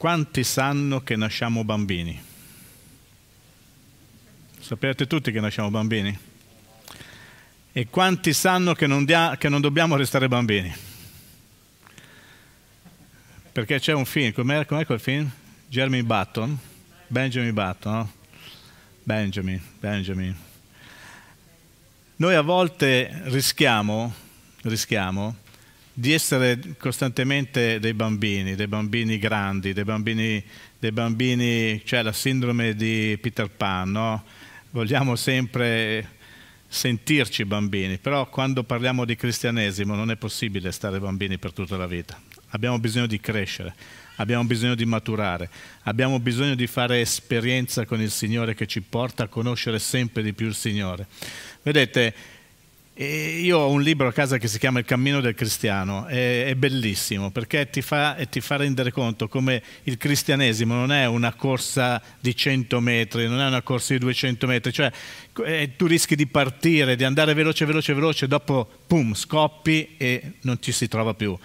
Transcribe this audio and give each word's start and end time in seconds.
quanti 0.00 0.44
sanno 0.44 1.02
che 1.02 1.14
nasciamo 1.14 1.62
bambini? 1.62 2.18
Sapete 4.58 5.06
tutti 5.06 5.30
che 5.30 5.40
nasciamo 5.40 5.70
bambini? 5.70 6.18
E 7.70 7.86
quanti 7.90 8.32
sanno 8.32 8.72
che 8.72 8.86
non, 8.86 9.04
dia, 9.04 9.36
che 9.36 9.50
non 9.50 9.60
dobbiamo 9.60 9.96
restare 9.96 10.26
bambini? 10.26 10.74
Perché 13.52 13.78
c'è 13.78 13.92
un 13.92 14.06
film, 14.06 14.32
com'è, 14.32 14.64
com'è 14.64 14.86
quel 14.86 15.00
film? 15.00 15.30
Jeremy 15.68 16.00
Button? 16.00 16.58
Benjamin 17.06 17.52
Button, 17.52 17.92
no? 17.92 18.12
Benjamin, 19.02 19.60
Benjamin. 19.80 20.34
Noi 22.16 22.34
a 22.34 22.40
volte 22.40 23.20
rischiamo, 23.24 24.14
rischiamo 24.62 25.36
di 25.92 26.12
essere 26.12 26.58
costantemente 26.78 27.78
dei 27.80 27.94
bambini, 27.94 28.54
dei 28.54 28.68
bambini 28.68 29.18
grandi, 29.18 29.72
dei 29.72 29.84
bambini, 29.84 30.42
dei 30.78 30.92
bambini 30.92 31.82
cioè 31.84 32.02
la 32.02 32.12
sindrome 32.12 32.74
di 32.74 33.18
Peter 33.20 33.48
Pan, 33.48 33.90
no? 33.90 34.24
Vogliamo 34.70 35.16
sempre 35.16 36.18
sentirci 36.68 37.44
bambini, 37.44 37.98
però 37.98 38.28
quando 38.28 38.62
parliamo 38.62 39.04
di 39.04 39.16
cristianesimo 39.16 39.96
non 39.96 40.12
è 40.12 40.16
possibile 40.16 40.70
stare 40.70 41.00
bambini 41.00 41.36
per 41.36 41.52
tutta 41.52 41.76
la 41.76 41.86
vita. 41.86 42.18
Abbiamo 42.50 42.78
bisogno 42.78 43.06
di 43.06 43.18
crescere, 43.18 43.74
abbiamo 44.16 44.44
bisogno 44.44 44.76
di 44.76 44.84
maturare, 44.84 45.50
abbiamo 45.82 46.20
bisogno 46.20 46.54
di 46.54 46.68
fare 46.68 47.00
esperienza 47.00 47.84
con 47.84 48.00
il 48.00 48.10
Signore 48.10 48.54
che 48.54 48.66
ci 48.66 48.80
porta 48.82 49.24
a 49.24 49.28
conoscere 49.28 49.80
sempre 49.80 50.22
di 50.22 50.32
più 50.32 50.46
il 50.46 50.54
Signore. 50.54 51.06
Vedete, 51.62 52.14
io 53.04 53.58
ho 53.58 53.70
un 53.70 53.80
libro 53.80 54.08
a 54.08 54.12
casa 54.12 54.36
che 54.36 54.46
si 54.46 54.58
chiama 54.58 54.78
Il 54.78 54.84
cammino 54.84 55.22
del 55.22 55.34
cristiano, 55.34 56.04
è, 56.04 56.44
è 56.44 56.54
bellissimo 56.54 57.30
perché 57.30 57.70
ti 57.70 57.80
fa, 57.80 58.14
ti 58.28 58.42
fa, 58.42 58.56
rendere 58.56 58.92
conto 58.92 59.26
come 59.26 59.62
il 59.84 59.96
cristianesimo 59.96 60.74
non 60.74 60.92
è 60.92 61.06
una 61.06 61.32
corsa 61.32 62.02
di 62.20 62.36
100 62.36 62.78
metri, 62.80 63.26
non 63.26 63.40
è 63.40 63.46
una 63.46 63.62
corsa 63.62 63.94
di 63.94 64.00
200 64.00 64.46
metri, 64.46 64.72
cioè 64.72 64.92
eh, 65.46 65.72
tu 65.76 65.86
rischi 65.86 66.14
di 66.14 66.26
partire, 66.26 66.94
di 66.94 67.04
andare 67.04 67.32
veloce, 67.32 67.64
veloce, 67.64 67.94
veloce, 67.94 68.26
dopo 68.28 68.68
pum, 68.86 69.14
scoppi 69.14 69.94
e 69.96 70.32
non 70.42 70.58
ci 70.60 70.72
si 70.72 70.86
trova 70.86 71.14
più. 71.14 71.36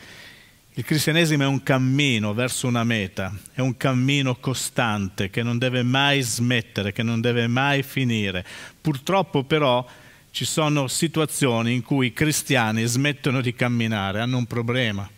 Il 0.74 0.84
cristianesimo 0.84 1.44
è 1.44 1.48
un 1.48 1.64
cammino 1.64 2.34
verso 2.34 2.68
una 2.68 2.84
meta, 2.84 3.34
è 3.54 3.62
un 3.62 3.78
cammino 3.78 4.36
costante 4.36 5.30
che 5.30 5.42
non 5.42 5.58
deve 5.58 5.84
mai 5.84 6.22
smettere, 6.22 6.92
che 6.92 7.02
non 7.02 7.22
deve 7.22 7.48
mai 7.48 7.82
finire. 7.82 8.46
Purtroppo 8.82 9.44
però 9.44 9.88
ci 10.36 10.44
sono 10.44 10.90
situazioni 10.90 11.74
in 11.74 11.82
cui 11.82 12.08
i 12.08 12.14
cristiani 12.14 12.84
smettono 12.84 13.40
di 13.40 13.54
camminare, 13.54 14.20
hanno 14.20 14.36
un 14.36 14.46
problema 14.46 15.10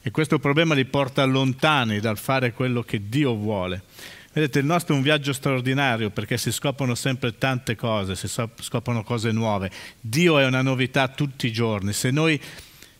e 0.00 0.10
questo 0.10 0.38
problema 0.38 0.72
li 0.72 0.86
porta 0.86 1.22
lontani 1.26 2.00
dal 2.00 2.16
fare 2.16 2.54
quello 2.54 2.82
che 2.82 3.10
Dio 3.10 3.34
vuole. 3.34 3.82
Vedete, 4.32 4.60
il 4.60 4.64
nostro 4.64 4.94
è 4.94 4.96
un 4.96 5.02
viaggio 5.02 5.34
straordinario 5.34 6.08
perché 6.08 6.38
si 6.38 6.50
scoprono 6.50 6.94
sempre 6.94 7.36
tante 7.36 7.76
cose, 7.76 8.16
si 8.16 8.26
scoprono 8.26 9.04
cose 9.04 9.32
nuove. 9.32 9.70
Dio 10.00 10.38
è 10.38 10.46
una 10.46 10.62
novità 10.62 11.08
tutti 11.08 11.46
i 11.46 11.52
giorni. 11.52 11.92
Se 11.92 12.10
noi 12.10 12.40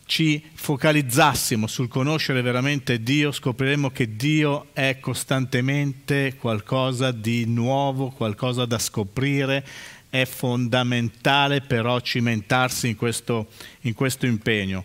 ci 0.06 0.42
focalizzassimo 0.52 1.66
sul 1.66 1.88
conoscere 1.88 2.42
veramente 2.42 3.02
Dio, 3.02 3.32
scopriremo 3.32 3.90
che 3.90 4.16
Dio 4.16 4.66
è 4.74 4.98
costantemente 5.00 6.36
qualcosa 6.38 7.10
di 7.10 7.46
nuovo, 7.46 8.10
qualcosa 8.10 8.66
da 8.66 8.78
scoprire, 8.78 9.64
è 10.14 10.26
fondamentale 10.26 11.60
però 11.60 11.98
cimentarsi 11.98 12.86
in 12.86 12.94
questo, 12.94 13.48
in 13.80 13.94
questo 13.94 14.26
impegno. 14.26 14.84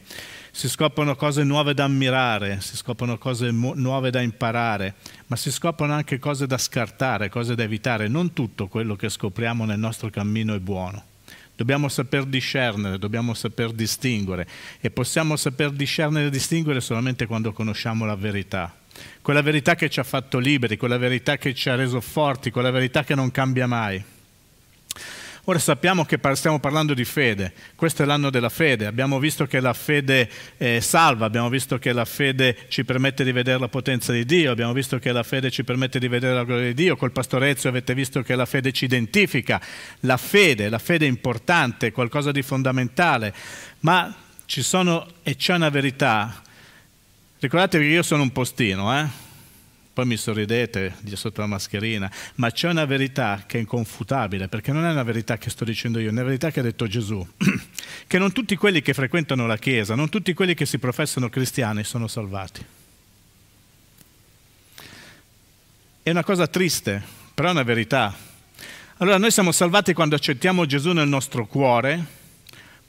Si 0.49 0.67
scoprono 0.67 1.15
cose 1.15 1.43
nuove 1.43 1.75
da 1.75 1.83
ammirare, 1.83 2.61
si 2.61 2.75
scoprono 2.75 3.19
cose 3.19 3.51
mu- 3.51 3.73
nuove 3.75 4.09
da 4.09 4.21
imparare, 4.21 4.95
ma 5.27 5.35
si 5.35 5.51
scoprono 5.51 5.93
anche 5.93 6.17
cose 6.17 6.47
da 6.47 6.57
scartare, 6.57 7.29
cose 7.29 7.53
da 7.53 7.61
evitare. 7.61 8.07
Non 8.07 8.33
tutto 8.33 8.65
quello 8.65 8.95
che 8.95 9.07
scopriamo 9.07 9.65
nel 9.65 9.77
nostro 9.77 10.09
cammino 10.09 10.55
è 10.55 10.59
buono. 10.59 11.03
Dobbiamo 11.55 11.89
saper 11.89 12.25
discernere, 12.25 12.97
dobbiamo 12.97 13.35
saper 13.35 13.71
distinguere 13.71 14.47
e 14.79 14.89
possiamo 14.89 15.35
saper 15.35 15.69
discernere 15.69 16.25
e 16.25 16.31
distinguere 16.31 16.81
solamente 16.81 17.27
quando 17.27 17.53
conosciamo 17.53 18.03
la 18.03 18.15
verità. 18.15 18.75
Quella 19.21 19.43
verità 19.43 19.75
che 19.75 19.91
ci 19.91 19.99
ha 19.99 20.03
fatto 20.03 20.39
liberi, 20.39 20.75
quella 20.75 20.97
verità 20.97 21.37
che 21.37 21.53
ci 21.53 21.69
ha 21.69 21.75
reso 21.75 22.01
forti, 22.01 22.49
quella 22.49 22.71
verità 22.71 23.03
che 23.03 23.13
non 23.13 23.29
cambia 23.29 23.67
mai. 23.67 24.03
Ora 25.45 25.57
sappiamo 25.57 26.05
che 26.05 26.19
stiamo 26.33 26.59
parlando 26.59 26.93
di 26.93 27.05
fede, 27.05 27.53
questo 27.75 28.03
è 28.03 28.05
l'anno 28.05 28.29
della 28.29 28.49
fede, 28.49 28.85
abbiamo 28.85 29.19
visto 29.19 29.47
che 29.47 29.59
la 29.59 29.73
fede 29.73 30.29
eh, 30.57 30.81
salva, 30.81 31.25
abbiamo 31.25 31.49
visto 31.49 31.79
che 31.79 31.93
la 31.93 32.05
fede 32.05 32.65
ci 32.67 32.83
permette 32.83 33.23
di 33.23 33.31
vedere 33.31 33.57
la 33.57 33.67
potenza 33.67 34.11
di 34.11 34.25
Dio, 34.25 34.51
abbiamo 34.51 34.73
visto 34.73 34.99
che 34.99 35.11
la 35.11 35.23
fede 35.23 35.49
ci 35.49 35.63
permette 35.63 35.97
di 35.97 36.07
vedere 36.07 36.33
la 36.33 36.43
gloria 36.43 36.67
di 36.67 36.73
Dio, 36.73 36.95
col 36.97 37.11
pastorezzo 37.11 37.67
avete 37.67 37.95
visto 37.95 38.21
che 38.21 38.35
la 38.35 38.45
fede 38.45 38.71
ci 38.71 38.85
identifica, 38.85 39.61
la 40.01 40.17
fede, 40.17 40.69
la 40.69 40.79
fede 40.79 41.05
è 41.05 41.09
importante, 41.09 41.91
qualcosa 41.91 42.31
di 42.31 42.41
fondamentale, 42.41 43.33
ma 43.79 44.13
ci 44.45 44.61
sono 44.61 45.07
e 45.23 45.35
c'è 45.35 45.55
una 45.55 45.69
verità, 45.69 46.41
ricordatevi 47.39 47.85
che 47.87 47.93
io 47.93 48.03
sono 48.03 48.23
un 48.23 48.31
postino, 48.31 48.95
eh? 48.99 49.28
Poi 49.99 50.07
mi 50.07 50.15
sorridete 50.15 50.95
sotto 51.15 51.41
la 51.41 51.47
mascherina, 51.47 52.09
ma 52.35 52.51
c'è 52.51 52.69
una 52.69 52.85
verità 52.85 53.43
che 53.45 53.57
è 53.57 53.59
inconfutabile, 53.59 54.47
perché 54.47 54.71
non 54.71 54.85
è 54.85 54.91
una 54.91 55.03
verità 55.03 55.37
che 55.37 55.49
sto 55.49 55.65
dicendo 55.65 55.99
io, 55.99 56.07
è 56.07 56.11
una 56.11 56.23
verità 56.23 56.51
che 56.51 56.61
ha 56.61 56.63
detto 56.63 56.87
Gesù, 56.87 57.27
che 58.07 58.17
non 58.17 58.31
tutti 58.31 58.55
quelli 58.55 58.81
che 58.81 58.93
frequentano 58.93 59.45
la 59.45 59.57
Chiesa, 59.57 59.95
non 59.95 60.07
tutti 60.07 60.33
quelli 60.33 60.53
che 60.53 60.65
si 60.65 60.77
professano 60.77 61.27
cristiani 61.27 61.83
sono 61.83 62.07
salvati. 62.07 62.65
È 66.01 66.09
una 66.09 66.23
cosa 66.23 66.47
triste, 66.47 67.03
però 67.33 67.49
è 67.49 67.51
una 67.51 67.63
verità. 67.63 68.15
Allora 68.99 69.17
noi 69.17 69.31
siamo 69.31 69.51
salvati 69.51 69.91
quando 69.91 70.15
accettiamo 70.15 70.65
Gesù 70.65 70.93
nel 70.93 71.09
nostro 71.09 71.45
cuore, 71.45 72.18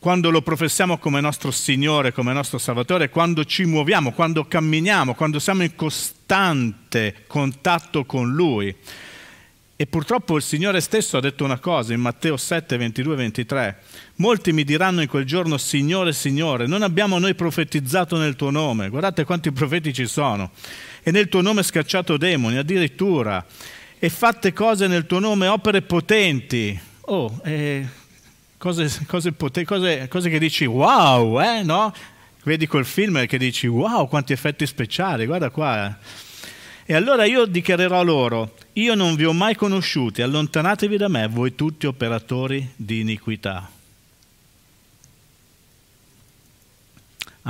quando 0.01 0.31
lo 0.31 0.41
professiamo 0.41 0.97
come 0.97 1.21
nostro 1.21 1.51
Signore, 1.51 2.13
come 2.13 2.33
nostro 2.33 2.57
Salvatore, 2.57 3.11
quando 3.11 3.45
ci 3.45 3.67
muoviamo, 3.67 4.13
quando 4.13 4.47
camminiamo, 4.47 5.15
quando 5.15 5.39
siamo 5.39 5.63
in 5.63 5.75
costante 5.75 7.25
contatto 7.27 8.07
con 8.07 8.33
Lui. 8.33 8.75
E 9.77 9.87
purtroppo 9.87 10.37
il 10.37 10.43
Signore 10.43 10.81
stesso 10.81 11.19
ha 11.19 11.21
detto 11.21 11.45
una 11.45 11.59
cosa 11.59 11.93
in 11.93 12.01
Matteo 12.01 12.39
7, 12.39 12.79
22 12.79 13.15
23. 13.15 13.79
Molti 14.17 14.53
mi 14.53 14.65
diranno 14.65 15.03
in 15.03 15.09
quel 15.09 15.27
giorno, 15.27 15.59
Signore, 15.59 16.15
Signore, 16.15 16.67
non 16.67 16.81
abbiamo 16.81 17.19
noi 17.19 17.35
profetizzato 17.35 18.17
nel 18.17 18.37
tuo 18.37 18.51
nome. 18.51 18.89
Guardate 18.89 19.25
quanti 19.25 19.53
profeti 19.53 19.93
ci 19.93 20.07
sono. 20.07 20.51
E 21.03 21.11
nel 21.11 21.29
tuo 21.29 21.43
nome 21.43 21.63
scacciato 21.63 22.17
demoni, 22.17 22.57
addirittura. 22.57 23.45
E 23.99 24.09
fatte 24.09 24.55
cose 24.55 24.87
nel 24.87 25.05
tuo 25.05 25.19
nome, 25.19 25.47
opere 25.47 25.83
potenti. 25.83 26.79
Oh, 27.03 27.41
eh, 27.45 27.87
cose, 28.61 29.07
cose, 29.07 29.35
cose, 29.65 30.07
cose 30.09 30.29
che 30.29 30.39
dici 30.39 30.67
wow, 30.67 31.41
eh, 31.41 31.63
no? 31.63 31.93
Vedi 32.45 32.67
quel 32.67 32.85
film 32.85 33.25
che 33.27 33.39
dici 33.39 33.67
wow, 33.67 34.07
quanti 34.07 34.35
effetti 34.35 34.67
speciali, 34.67 35.25
guarda 35.25 35.49
qua. 35.49 35.97
E 36.85 36.95
allora 36.95 37.25
io 37.25 37.47
dichiarerò 37.47 38.03
loro, 38.03 38.57
io 38.75 38.95
non 38.95 39.15
vi 39.15 39.25
ho 39.25 39.33
mai 39.33 39.55
conosciuti, 39.55 40.21
allontanatevi 40.21 40.97
da 40.99 41.09
me, 41.09 41.27
voi 41.27 41.55
tutti 41.55 41.87
operatori 41.87 42.71
di 42.77 43.01
iniquità. 43.01 43.71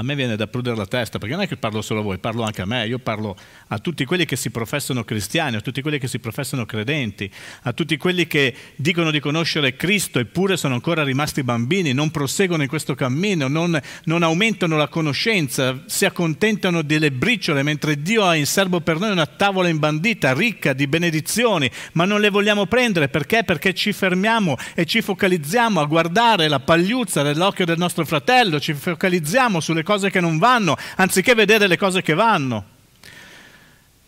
A 0.01 0.03
me 0.03 0.15
viene 0.15 0.35
da 0.35 0.47
prudere 0.47 0.77
la 0.77 0.87
testa, 0.87 1.19
perché 1.19 1.35
non 1.35 1.45
è 1.45 1.49
che 1.49 1.57
parlo 1.57 1.83
solo 1.83 2.01
a 2.01 2.03
voi, 2.03 2.19
parlo 2.19 2.43
anche 2.43 2.63
a 2.63 2.65
me, 2.65 2.87
io 2.87 2.99
parlo 2.99 3.37
a 3.69 3.79
tutti 3.79 4.05
quelli 4.07 4.25
che 4.25 4.37
si 4.37 4.51
professano 4.51 5.05
cristiani, 5.05 5.57
a 5.57 5.61
tutti 5.61 5.83
quelli 5.83 5.99
che 5.99 6.09
si 6.09 6.19
professano 6.19 6.65
credenti, 6.65 7.31
a 7.63 7.73
tutti 7.73 7.97
quelli 7.99 8.27
che 8.27 8.55
dicono 8.77 9.11
di 9.11 9.21
conoscere 9.21 9.77
Cristo 9.77 10.19
eppure 10.19 10.57
sono 10.57 10.75
ancora 10.75 11.03
rimasti 11.03 11.43
bambini, 11.43 11.93
non 11.93 12.11
proseguono 12.11 12.63
in 12.63 12.69
questo 12.69 12.95
cammino, 12.95 13.49
non, 13.49 13.79
non 14.05 14.23
aumentano 14.23 14.77
la 14.77 14.89
conoscenza, 14.89 15.83
si 15.87 16.07
accontentano 16.07 16.83
delle 16.83 17.13
briciole, 17.13 17.63
mentre 17.63 18.01
Dio 18.01 18.25
ha 18.25 18.35
in 18.37 18.47
serbo 18.47 18.81
per 18.81 18.99
noi 18.99 19.11
una 19.11 19.27
tavola 19.27 19.69
imbandita, 19.69 20.33
ricca 20.33 20.73
di 20.73 20.87
benedizioni, 20.87 21.71
ma 21.93 22.07
non 22.07 22.21
le 22.21 22.31
vogliamo 22.31 22.65
prendere, 22.65 23.09
perché? 23.09 23.45
Perché 23.45 23.75
ci 23.75 23.93
fermiamo 23.93 24.57
e 24.75 24.87
ci 24.87 25.03
focalizziamo 25.03 25.79
a 25.79 25.85
guardare 25.85 26.49
la 26.49 26.61
pagliuzza 26.61 27.23
dell'occhio 27.23 27.67
del 27.67 27.77
nostro 27.77 28.07
fratello, 28.07 28.59
ci 28.59 28.73
focalizziamo 28.73 29.61
sulle 29.61 29.81
le 29.81 29.83
cose 29.91 30.09
che 30.09 30.21
non 30.21 30.39
vanno, 30.39 30.77
anziché 30.97 31.35
vedere 31.35 31.67
le 31.67 31.77
cose 31.77 32.01
che 32.01 32.15
vanno. 32.15 32.79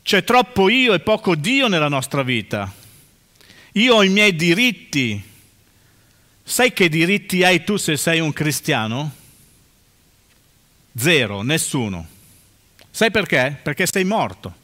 C'è 0.05 0.23
troppo 0.23 0.69
io 0.69 0.95
e 0.95 1.01
poco 1.01 1.35
Dio 1.35 1.67
nella 1.67 1.89
nostra 1.89 2.23
vita. 2.23 2.73
Io 3.73 3.97
ho 3.97 4.05
i 4.05 4.09
miei 4.09 4.37
diritti. 4.37 5.21
Sai 6.45 6.73
che 6.73 6.89
diritti 6.89 7.43
hai 7.43 7.65
tu 7.65 7.77
se 7.79 7.97
sei 7.97 8.21
un 8.21 8.33
cristiano? 8.33 9.13
Zero, 10.97 11.43
nessuno. 11.43 12.07
Sai 12.89 13.11
perché? 13.11 13.59
Perché 13.61 13.85
sei 13.87 14.05
morto. 14.05 14.55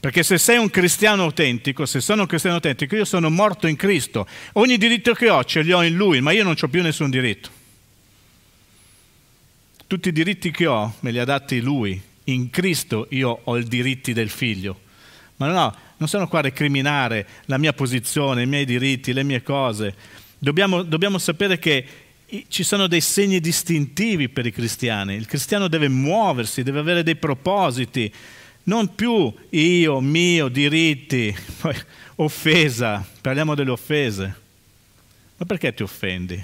Perché 0.00 0.24
se 0.24 0.38
sei 0.38 0.58
un 0.58 0.70
cristiano 0.70 1.22
autentico, 1.22 1.86
se 1.86 2.00
sono 2.00 2.22
un 2.22 2.26
cristiano 2.26 2.56
autentico, 2.56 2.96
io 2.96 3.04
sono 3.04 3.30
morto 3.30 3.68
in 3.68 3.76
Cristo. 3.76 4.26
Ogni 4.54 4.76
diritto 4.76 5.12
che 5.12 5.30
ho 5.30 5.44
ce 5.44 5.62
li 5.62 5.70
ho 5.70 5.84
in 5.84 5.94
Lui, 5.94 6.20
ma 6.20 6.32
io 6.32 6.42
non 6.42 6.56
ho 6.60 6.68
più 6.68 6.82
nessun 6.82 7.10
diritto. 7.10 7.58
Tutti 9.90 10.10
i 10.10 10.12
diritti 10.12 10.52
che 10.52 10.66
ho 10.66 10.94
me 11.00 11.10
li 11.10 11.18
ha 11.18 11.24
dati 11.24 11.58
Lui 11.60 12.00
in 12.26 12.48
Cristo 12.50 13.08
io 13.10 13.40
ho 13.42 13.58
i 13.58 13.64
diritti 13.64 14.12
del 14.12 14.28
figlio. 14.28 14.82
Ma 15.38 15.48
no, 15.48 15.76
non 15.96 16.08
sono 16.08 16.28
qua 16.28 16.38
a 16.38 16.42
recriminare 16.42 17.26
la 17.46 17.58
mia 17.58 17.72
posizione, 17.72 18.42
i 18.42 18.46
miei 18.46 18.64
diritti, 18.64 19.12
le 19.12 19.24
mie 19.24 19.42
cose. 19.42 19.92
Dobbiamo, 20.38 20.82
dobbiamo 20.84 21.18
sapere 21.18 21.58
che 21.58 21.84
ci 22.46 22.62
sono 22.62 22.86
dei 22.86 23.00
segni 23.00 23.40
distintivi 23.40 24.28
per 24.28 24.46
i 24.46 24.52
cristiani. 24.52 25.16
Il 25.16 25.26
cristiano 25.26 25.66
deve 25.66 25.88
muoversi, 25.88 26.62
deve 26.62 26.78
avere 26.78 27.02
dei 27.02 27.16
propositi, 27.16 28.14
non 28.66 28.94
più 28.94 29.34
io, 29.48 30.00
mio, 30.00 30.46
diritti, 30.46 31.34
poi 31.60 31.74
offesa, 32.14 33.04
parliamo 33.20 33.56
delle 33.56 33.72
offese. 33.72 34.40
Ma 35.36 35.46
perché 35.46 35.74
ti 35.74 35.82
offendi? 35.82 36.40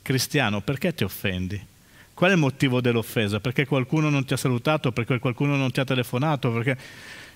Cristiano, 0.00 0.62
perché 0.62 0.94
ti 0.94 1.04
offendi? 1.04 1.72
Qual 2.14 2.30
è 2.30 2.32
il 2.34 2.38
motivo 2.38 2.80
dell'offesa? 2.80 3.40
Perché 3.40 3.66
qualcuno 3.66 4.08
non 4.08 4.24
ti 4.24 4.32
ha 4.32 4.36
salutato, 4.36 4.92
perché 4.92 5.18
qualcuno 5.18 5.56
non 5.56 5.72
ti 5.72 5.80
ha 5.80 5.84
telefonato? 5.84 6.52
Perché... 6.52 6.78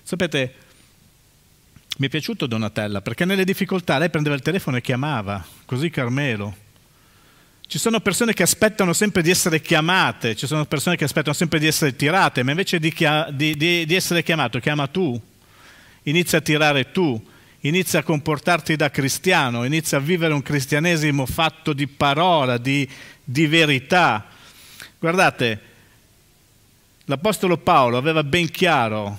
Sapete, 0.01 0.53
mi 1.97 2.07
è 2.07 2.09
piaciuto 2.09 2.47
Donatella, 2.47 3.01
perché 3.01 3.25
nelle 3.25 3.43
difficoltà 3.43 3.97
lei 3.97 4.09
prendeva 4.09 4.35
il 4.35 4.41
telefono 4.41 4.77
e 4.77 4.81
chiamava, 4.81 5.45
così 5.65 5.89
Carmelo. 5.89 6.67
Ci 7.67 7.77
sono 7.77 7.99
persone 7.99 8.33
che 8.33 8.41
aspettano 8.41 8.93
sempre 8.93 9.21
di 9.21 9.29
essere 9.29 9.59
chiamate, 9.59 10.35
ci 10.35 10.47
sono 10.47 10.65
persone 10.65 10.95
che 10.95 11.03
aspettano 11.03 11.35
sempre 11.35 11.59
di 11.59 11.67
essere 11.67 11.95
tirate, 11.95 12.41
ma 12.41 12.51
invece 12.51 12.79
di, 12.79 12.91
chia- 12.93 13.29
di, 13.31 13.55
di, 13.57 13.85
di 13.85 13.95
essere 13.95 14.23
chiamato, 14.23 14.59
chiama 14.59 14.87
tu, 14.87 15.21
inizia 16.03 16.37
a 16.37 16.41
tirare 16.41 16.91
tu, 16.91 17.21
inizia 17.59 17.99
a 17.99 18.03
comportarti 18.03 18.77
da 18.77 18.89
cristiano, 18.89 19.65
inizia 19.65 19.97
a 19.97 20.01
vivere 20.01 20.33
un 20.33 20.41
cristianesimo 20.41 21.25
fatto 21.25 21.73
di 21.73 21.85
parola, 21.85 22.57
di, 22.57 22.89
di 23.23 23.45
verità. 23.45 24.25
Guardate, 24.99 25.59
l'Apostolo 27.05 27.57
Paolo 27.57 27.95
aveva 27.95 28.21
ben 28.21 28.51
chiaro 28.51 29.17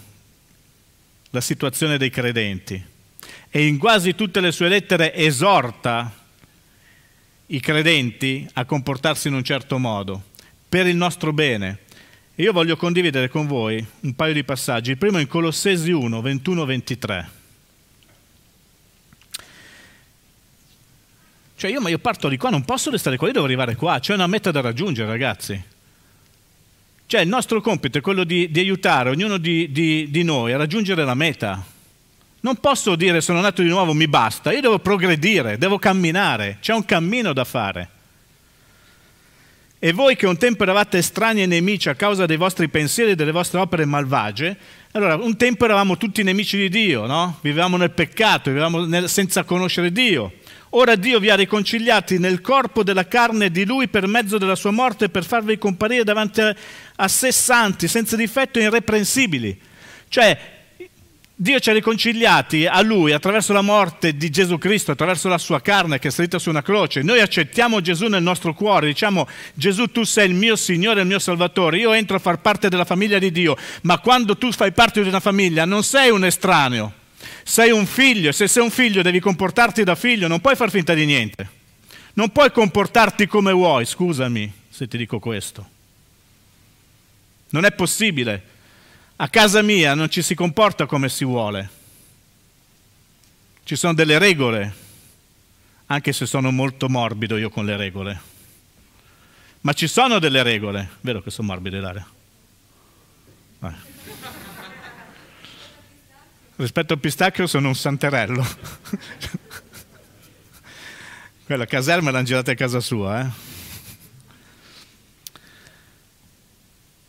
la 1.31 1.41
situazione 1.41 1.97
dei 1.97 2.11
credenti 2.11 2.85
e 3.49 3.67
in 3.67 3.79
quasi 3.79 4.15
tutte 4.15 4.41
le 4.41 4.53
sue 4.53 4.69
lettere 4.69 5.15
esorta 5.15 6.15
i 7.47 7.61
credenti 7.61 8.47
a 8.53 8.67
comportarsi 8.67 9.29
in 9.29 9.35
un 9.35 9.43
certo 9.43 9.79
modo, 9.79 10.25
per 10.69 10.87
il 10.87 10.97
nostro 10.97 11.32
bene. 11.32 11.79
Io 12.35 12.53
voglio 12.53 12.77
condividere 12.77 13.31
con 13.31 13.47
voi 13.47 13.85
un 14.00 14.15
paio 14.15 14.35
di 14.35 14.44
passaggi. 14.44 14.91
Il 14.91 14.99
primo 14.99 15.17
è 15.17 15.23
in 15.23 15.29
Colossesi 15.29 15.91
1, 15.91 16.21
21-23. 16.21 17.39
Cioè 21.60 21.70
io, 21.70 21.82
ma 21.82 21.90
io 21.90 21.98
parto 21.98 22.28
di 22.28 22.38
qua, 22.38 22.48
non 22.48 22.64
posso 22.64 22.90
restare 22.90 23.18
qua, 23.18 23.26
io 23.26 23.34
devo 23.34 23.44
arrivare 23.44 23.76
qua, 23.76 23.98
c'è 23.98 24.14
una 24.14 24.26
meta 24.26 24.50
da 24.50 24.62
raggiungere 24.62 25.06
ragazzi. 25.06 25.62
Cioè 27.04 27.20
il 27.20 27.28
nostro 27.28 27.60
compito 27.60 27.98
è 27.98 28.00
quello 28.00 28.24
di, 28.24 28.50
di 28.50 28.60
aiutare 28.60 29.10
ognuno 29.10 29.36
di, 29.36 29.70
di, 29.70 30.08
di 30.10 30.22
noi 30.22 30.54
a 30.54 30.56
raggiungere 30.56 31.04
la 31.04 31.12
meta. 31.12 31.62
Non 32.40 32.56
posso 32.56 32.96
dire 32.96 33.20
sono 33.20 33.42
nato 33.42 33.60
di 33.60 33.68
nuovo, 33.68 33.92
mi 33.92 34.08
basta, 34.08 34.52
io 34.52 34.62
devo 34.62 34.78
progredire, 34.78 35.58
devo 35.58 35.78
camminare, 35.78 36.56
c'è 36.62 36.72
un 36.72 36.86
cammino 36.86 37.34
da 37.34 37.44
fare. 37.44 37.88
E 39.78 39.92
voi 39.92 40.16
che 40.16 40.26
un 40.26 40.38
tempo 40.38 40.62
eravate 40.62 40.96
estranei 40.96 41.42
e 41.42 41.46
nemici 41.46 41.90
a 41.90 41.94
causa 41.94 42.24
dei 42.24 42.38
vostri 42.38 42.68
pensieri 42.68 43.10
e 43.10 43.16
delle 43.16 43.32
vostre 43.32 43.60
opere 43.60 43.84
malvagie, 43.84 44.56
allora 44.92 45.14
un 45.16 45.36
tempo 45.36 45.66
eravamo 45.66 45.98
tutti 45.98 46.22
nemici 46.22 46.56
di 46.56 46.70
Dio, 46.70 47.04
no? 47.04 47.36
Vivevamo 47.42 47.76
nel 47.76 47.90
peccato, 47.90 48.48
vivevamo 48.48 48.86
nel, 48.86 49.10
senza 49.10 49.44
conoscere 49.44 49.92
Dio. 49.92 50.32
Ora 50.72 50.94
Dio 50.94 51.19
vi 51.19 51.31
ha 51.31 51.34
riconciliati 51.34 52.19
nel 52.19 52.40
corpo 52.40 52.84
della 52.84 53.08
carne 53.08 53.50
di 53.50 53.64
Lui 53.64 53.88
per 53.88 54.06
mezzo 54.06 54.38
della 54.38 54.55
sua 54.55 54.70
morte 54.70 55.08
per 55.08 55.25
farvi 55.25 55.58
comparire 55.58 56.05
davanti 56.05 56.40
a, 56.40 57.08
sé 57.08 57.32
santi, 57.32 57.88
senza 57.88 58.14
difetto 58.14 58.61
e 58.61 58.62
irreprensibili. 58.62 59.61
Cioè, 60.06 60.38
Dio 61.34 61.58
ci 61.58 61.70
ha 61.70 61.72
riconciliati 61.72 62.67
a 62.67 62.82
Lui 62.82 63.11
attraverso 63.11 63.52
la 63.52 63.62
morte 63.62 64.17
di 64.17 64.31
Gesù 64.31 64.58
Cristo, 64.58 64.93
attraverso 64.93 65.26
la 65.26 65.38
sua 65.38 65.61
carne 65.61 65.99
che 65.99 66.06
è 66.06 66.11
salita 66.12 66.38
su 66.38 66.50
una 66.50 66.62
croce. 66.62 67.02
Noi 67.02 67.20
accettiamo 67.20 67.81
Gesù 67.81 68.06
nel 68.06 68.22
nostro 68.22 68.55
cuore, 68.55 68.87
diciamo 68.87 69.26
Gesù 69.55 69.87
tu 69.87 70.05
sei 70.05 70.28
il 70.28 70.34
mio 70.34 70.55
Signore, 70.55 71.00
il 71.00 71.06
mio 71.08 71.19
Salvatore, 71.19 71.78
io 71.78 71.93
entro 71.94 72.14
a 72.14 72.20
far 72.20 72.40
parte 72.40 72.69
della 72.69 72.84
famiglia 72.84 73.19
di 73.19 73.32
Dio, 73.32 73.56
ma 73.82 73.99
quando 73.99 74.37
tu 74.37 74.52
fai 74.52 74.70
parte 74.70 75.02
di 75.02 75.08
una 75.08 75.19
famiglia 75.19 75.64
non 75.64 75.82
sei 75.82 76.11
un 76.11 76.25
estraneo, 76.25 76.93
sei 77.43 77.70
un 77.70 77.87
figlio 77.87 78.31
e 78.31 78.32
se 78.32 78.49
sei 78.49 78.62
un 78.62 78.70
figlio 78.70 79.02
devi 79.02 79.20
comportarti 79.20 79.84
da 79.84 79.94
figlio, 79.94 80.28
non 80.28 80.40
puoi 80.40 80.56
far 80.56 80.70
finta 80.70 80.94
di 80.94 81.05
niente, 81.05 81.49
non 82.14 82.31
puoi 82.31 82.50
comportarti 82.50 83.26
come 83.26 83.52
vuoi, 83.52 83.84
scusami 83.87 84.52
se 84.69 84.88
ti 84.88 84.96
dico 84.96 85.19
questo. 85.19 85.78
Non 87.50 87.64
è 87.64 87.72
possibile 87.72 88.58
a 89.22 89.28
casa 89.28 89.61
mia 89.61 89.94
non 89.94 90.08
ci 90.08 90.22
si 90.22 90.34
comporta 90.34 90.87
come 90.87 91.11
si 91.11 91.26
vuole. 91.26 91.69
Ci 93.64 93.76
sono 93.76 93.93
delle 93.93 94.19
regole, 94.19 94.75
anche 95.87 96.14
se 96.14 96.25
sono 96.25 96.50
molto 96.50 96.88
morbido 96.88 97.37
io 97.37 97.50
con 97.50 97.67
le 97.67 97.76
regole. 97.76 98.20
Ma 99.61 99.75
ci 99.75 99.88
sono 99.88 100.19
delle 100.19 100.43
regole. 100.43 100.88
Vero 101.02 101.20
che 101.20 101.31
sono 101.31 101.49
morbido, 101.49 101.76
Ilaria? 101.76 102.06
Rispetto 106.60 106.92
al 106.92 106.98
pistacchio 106.98 107.46
sono 107.46 107.68
un 107.68 107.74
santerello. 107.74 108.46
Quella 111.46 111.64
caserma 111.64 112.10
l'hanno 112.10 112.26
girata 112.26 112.50
a 112.50 112.54
casa 112.54 112.80
sua, 112.80 113.22
eh? 113.22 113.30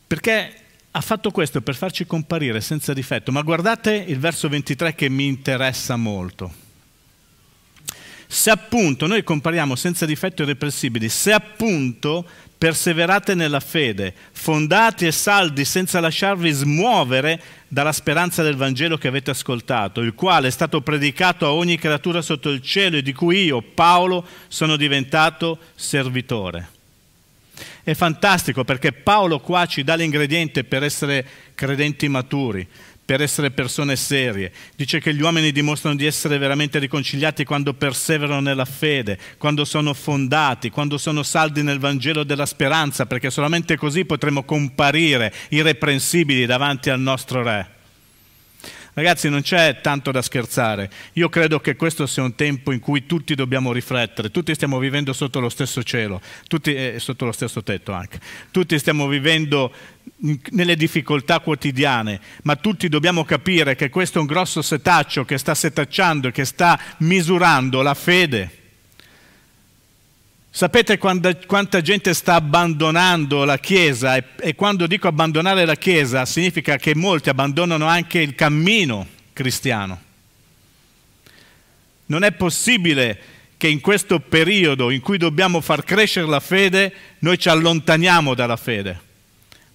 Perché 0.07 0.56
ha 0.92 1.01
fatto 1.01 1.31
questo 1.31 1.59
per 1.59 1.75
farci 1.75 2.06
comparire 2.06 2.62
senza 2.62 2.94
difetto, 2.94 3.33
ma 3.33 3.42
guardate 3.42 3.94
il 3.94 4.19
verso 4.19 4.48
23 4.48 4.95
che 4.95 5.09
mi 5.09 5.27
interessa 5.27 5.98
molto. 5.98 6.53
Se 8.27 8.51
appunto 8.51 9.06
noi 9.06 9.21
compariamo 9.21 9.75
senza 9.75 10.06
difetto 10.06 10.44
irrepressibili, 10.44 11.09
se 11.09 11.33
appunto 11.33 12.25
perseverate 12.62 13.34
nella 13.34 13.60
fede, 13.60 14.13
fondati 14.34 15.08
e 15.08 15.12
saldi 15.12 15.66
senza 15.66 16.00
lasciarvi 16.00 16.52
smuovere 16.52 17.42
dalla 17.68 17.92
speranza 17.92 18.44
del 18.44 18.56
Vangelo 18.56 19.00
che 19.00 19.08
avete 19.08 19.31
ascoltato, 19.31 20.00
il 20.02 20.13
quale 20.13 20.50
è 20.50 20.52
stato 20.52 20.81
predicato 20.81 21.48
a 21.48 21.54
ogni 21.54 21.80
creatura 21.80 22.22
sotto 22.22 22.50
il 22.50 22.62
cielo 22.62 22.98
e 22.98 23.02
di 23.02 23.13
cui 23.13 23.46
io, 23.46 23.63
Paolo, 23.63 24.24
sono 24.48 24.75
diventato 24.75 25.58
servitore. 25.74 26.69
È 27.81 27.96
fantastico 27.96 28.63
perché 28.63 28.92
Paolo 28.92 29.40
qua 29.40 29.66
ci 29.66 29.84
dà 29.84 29.96
l'ingrediente 29.96 30.63
per 30.63 30.84
essere 30.84 31.25
credenti 31.56 32.08
maturi, 32.10 32.68
per 33.03 33.21
essere 33.21 33.51
persone 33.51 33.95
serie. 33.95 34.51
Dice 34.75 35.00
che 35.00 35.13
gli 35.13 35.22
uomini 35.22 35.51
dimostrano 35.51 35.96
di 35.96 36.05
essere 36.05 36.38
veramente 36.38 36.79
riconciliati 36.79 37.43
quando 37.43 37.74
perseverano 37.74 38.39
nella 38.39 38.65
fede, 38.65 39.17
quando 39.38 39.65
sono 39.65 39.93
fondati, 39.93 40.70
quando 40.70 40.98
sono 40.98 41.24
saldi 41.24 41.63
nel 41.63 41.79
Vangelo 41.79 42.24
della 42.24 42.46
speranza, 42.46 43.05
perché 43.05 43.29
solamente 43.29 43.75
così 43.75 44.05
potremo 44.05 44.43
comparire 44.43 45.34
irreprensibili 45.50 46.46
davanti 46.46 46.89
al 46.89 47.00
nostro 47.00 47.43
Re. 47.43 47.79
Ragazzi, 48.93 49.29
non 49.29 49.41
c'è 49.41 49.79
tanto 49.81 50.12
da 50.12 50.22
scherzare. 50.22 50.89
Io 51.13 51.29
credo 51.29 51.62
che 51.62 51.77
questo 51.77 52.05
sia 52.05 52.24
un 52.24 52.36
tempo 52.36 52.74
in 52.74 52.79
cui 52.79 53.05
tutti 53.05 53.36
dobbiamo 53.36 53.72
riflettere. 53.72 54.31
Tutti 54.31 54.53
stiamo 54.53 54.79
vivendo 54.79 55.13
sotto 55.13 55.39
lo 55.39 55.48
stesso 55.48 55.81
cielo, 55.81 56.20
tutti, 56.48 56.75
eh, 56.75 57.00
sotto 57.00 57.24
lo 57.24 57.31
stesso 57.31 57.63
tetto 57.63 57.93
anche. 57.93 58.20
Tutti 58.51 58.77
stiamo 58.77 59.08
vivendo 59.08 59.72
nelle 60.51 60.75
difficoltà 60.75 61.40
quotidiane, 61.40 62.20
ma 62.44 62.56
tutti 62.56 62.90
dobbiamo 62.90 63.24
capire 63.25 63.75
che 63.75 63.90
questo 63.90 64.18
è 64.18 64.22
un 64.22 64.28
grosso 64.28 64.62
setaccio 64.62 65.25
che 65.25 65.38
sta 65.38 65.56
setacciando 65.56 66.28
e 66.28 66.32
che 66.32 66.46
sta 66.46 66.80
misurando 66.98 67.82
la 67.82 67.94
fede 67.94 68.60
Sapete 70.54 70.98
quanta, 70.98 71.34
quanta, 71.34 71.80
gente 71.80 72.13
sta 72.13 72.36
abbandonando 72.36 73.46
la 73.46 73.58
Chiesa 73.58 74.18
e, 74.18 74.24
e 74.38 74.54
quando 74.54 74.86
dico 74.86 75.08
abbandonare 75.08 75.63
la 75.63 75.75
Chiesa 75.75 76.25
significa 76.25 76.75
che 76.75 76.94
molti 76.94 77.30
abbandonano 77.30 77.86
anche 77.86 78.20
il 78.20 78.36
cammino 78.36 79.08
cristiano. 79.32 80.01
Non 82.08 82.24
è 82.24 82.34
possibile 82.34 83.20
che 83.56 83.70
in 83.70 83.80
questo 83.80 84.20
periodo 84.20 84.90
in 84.90 85.00
cui 85.00 85.18
dobbiamo 85.18 85.62
far 85.62 85.86
crescere 85.86 86.28
la 86.28 86.42
fede 86.42 86.94
noi 87.20 87.40
ci 87.40 87.48
allontaniamo 87.48 88.36
dalla 88.36 88.58
fede. 88.58 89.11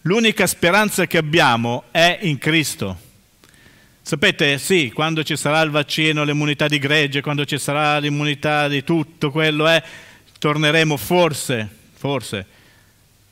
L'unica 0.06 0.46
speranza 0.46 1.04
che 1.08 1.18
abbiamo 1.18 1.82
è 1.90 2.20
in 2.22 2.38
Cristo. 2.38 2.96
Sapete, 4.02 4.56
sì, 4.58 4.92
quando 4.94 5.24
ci 5.24 5.36
sarà 5.36 5.60
il 5.62 5.70
vaccino, 5.70 6.22
l'immunità 6.22 6.68
di 6.68 6.78
gregge, 6.78 7.20
quando 7.20 7.44
ci 7.44 7.58
sarà 7.58 7.98
l'immunità 7.98 8.68
di 8.68 8.84
tutto 8.84 9.32
quello 9.32 9.66
è, 9.66 9.82
torneremo 10.38 10.96
forse, 10.96 11.68
forse, 11.92 12.46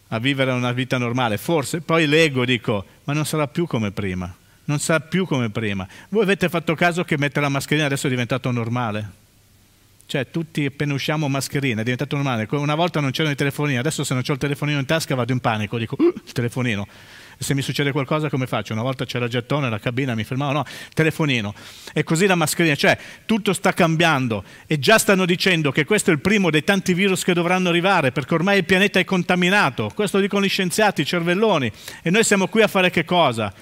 a 0.08 0.18
vivere 0.18 0.50
una 0.50 0.72
vita 0.72 0.98
normale, 0.98 1.36
forse, 1.38 1.80
poi 1.80 2.08
leggo, 2.08 2.44
dico, 2.44 2.84
ma 3.04 3.12
non 3.12 3.24
sarà 3.24 3.46
più 3.46 3.68
come 3.68 3.92
prima, 3.92 4.34
non 4.64 4.80
sarà 4.80 4.98
più 4.98 5.26
come 5.26 5.50
prima. 5.50 5.86
Voi 6.08 6.24
avete 6.24 6.48
fatto 6.48 6.74
caso 6.74 7.04
che 7.04 7.16
mettere 7.16 7.42
la 7.42 7.50
mascherina 7.50 7.86
adesso 7.86 8.08
è 8.08 8.10
diventato 8.10 8.50
normale? 8.50 9.22
Cioè, 10.06 10.30
tutti 10.30 10.66
appena 10.66 10.92
usciamo 10.92 11.28
mascherina, 11.28 11.80
è 11.80 11.82
diventato 11.82 12.14
normale. 12.16 12.46
Una 12.50 12.74
volta 12.74 13.00
non 13.00 13.10
c'erano 13.10 13.32
i 13.32 13.36
telefonini, 13.36 13.78
adesso 13.78 14.04
se 14.04 14.14
non 14.14 14.22
ho 14.26 14.32
il 14.32 14.38
telefonino 14.38 14.78
in 14.78 14.86
tasca 14.86 15.14
vado 15.14 15.32
in 15.32 15.40
panico, 15.40 15.78
dico, 15.78 15.96
uh, 15.98 16.12
il 16.24 16.32
telefonino. 16.32 16.86
Se 17.36 17.52
mi 17.54 17.62
succede 17.62 17.90
qualcosa 17.90 18.28
come 18.28 18.46
faccio? 18.46 18.74
Una 18.74 18.82
volta 18.82 19.04
c'era 19.04 19.24
il 19.24 19.30
gettone, 19.30 19.68
la 19.68 19.80
cabina, 19.80 20.14
mi 20.14 20.22
fermavo, 20.24 20.52
no, 20.52 20.64
telefonino. 20.94 21.52
E 21.92 22.04
così 22.04 22.26
la 22.26 22.36
mascherina, 22.36 22.76
cioè 22.76 22.96
tutto 23.26 23.52
sta 23.52 23.72
cambiando 23.72 24.44
e 24.66 24.78
già 24.78 24.98
stanno 24.98 25.26
dicendo 25.26 25.72
che 25.72 25.84
questo 25.84 26.10
è 26.10 26.12
il 26.12 26.20
primo 26.20 26.50
dei 26.50 26.62
tanti 26.62 26.94
virus 26.94 27.24
che 27.24 27.34
dovranno 27.34 27.70
arrivare 27.70 28.12
perché 28.12 28.34
ormai 28.34 28.58
il 28.58 28.64
pianeta 28.64 29.00
è 29.00 29.04
contaminato. 29.04 29.90
Questo 29.94 30.20
dicono 30.20 30.44
gli 30.44 30.48
scienziati, 30.48 31.00
i 31.00 31.06
cervelloni. 31.06 31.72
E 32.02 32.10
noi 32.10 32.22
siamo 32.22 32.46
qui 32.46 32.62
a 32.62 32.68
fare 32.68 32.90
che 32.90 33.04
cosa? 33.04 33.52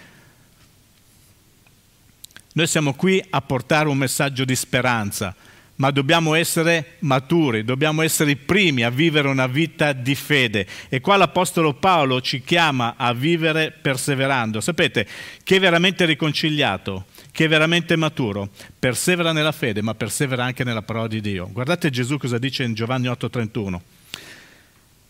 Noi 2.55 2.67
siamo 2.67 2.93
qui 2.93 3.25
a 3.31 3.41
portare 3.41 3.89
un 3.89 3.97
messaggio 3.97 4.45
di 4.45 4.55
speranza, 4.55 5.35
ma 5.83 5.91
dobbiamo 5.91 6.35
essere 6.35 6.95
maturi, 7.01 7.65
dobbiamo 7.65 8.03
essere 8.03 8.31
i 8.31 8.37
primi 8.37 8.85
a 8.85 8.91
vivere 8.91 9.27
una 9.27 9.49
vita 9.49 9.93
di 9.93 10.15
fede. 10.15 10.65
E 10.89 11.01
qua 11.01 11.17
l'Apostolo 11.17 11.75
Paolo 11.75 12.21
ci 12.21 12.41
chiama 12.45 12.95
a 12.97 13.13
vivere 13.13 13.73
perseverando. 13.73 14.61
Sapete, 14.61 15.05
chi 15.43 15.57
è 15.57 15.59
veramente 15.59 16.05
riconciliato, 16.05 17.07
chi 17.33 17.43
è 17.43 17.49
veramente 17.49 17.97
maturo, 17.97 18.51
persevera 18.79 19.33
nella 19.33 19.51
fede, 19.51 19.83
ma 19.83 19.97
persevera 19.97 20.45
anche 20.45 20.63
nella 20.63 20.83
parola 20.83 21.09
di 21.09 21.21
Dio. 21.21 21.49
Guardate 21.51 21.91
Gesù 21.91 22.17
cosa 22.17 22.39
dice 22.39 22.63
in 22.63 22.75
Giovanni 22.75 23.09
8:31. 23.09 23.81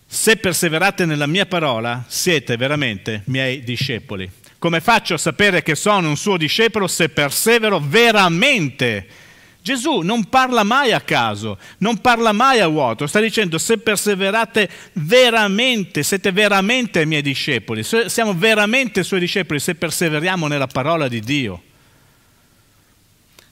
Se 0.07 0.37
perseverate 0.38 1.05
nella 1.05 1.26
mia 1.26 1.45
parola, 1.45 2.02
siete 2.09 2.57
veramente 2.57 3.25
miei 3.26 3.62
discepoli. 3.62 4.31
Come 4.59 4.81
faccio 4.81 5.12
a 5.12 5.19
sapere 5.19 5.62
che 5.62 5.75
sono 5.75 6.09
un 6.09 6.17
suo 6.17 6.38
discepolo 6.38 6.87
se 6.87 7.11
persevero 7.11 7.79
veramente? 7.79 9.22
Gesù 9.62 10.00
non 10.00 10.25
parla 10.25 10.64
mai 10.64 10.92
a 10.92 11.00
caso, 11.00 11.57
non 11.78 11.99
parla 11.99 12.33
mai 12.33 12.59
a 12.59 12.66
vuoto, 12.66 13.07
sta 13.07 13.21
dicendo 13.21 13.59
se 13.59 13.78
perseverate 13.78 14.69
veramente, 14.95 16.02
siete 16.02 16.33
veramente 16.33 17.04
miei 17.04 17.23
discepoli, 17.23 17.85
siamo 17.85 18.35
veramente 18.35 19.04
suoi 19.04 19.21
discepoli 19.21 19.61
se 19.61 19.76
perseveriamo 19.76 20.49
nella 20.49 20.66
parola 20.66 21.07
di 21.07 21.21
Dio. 21.21 21.62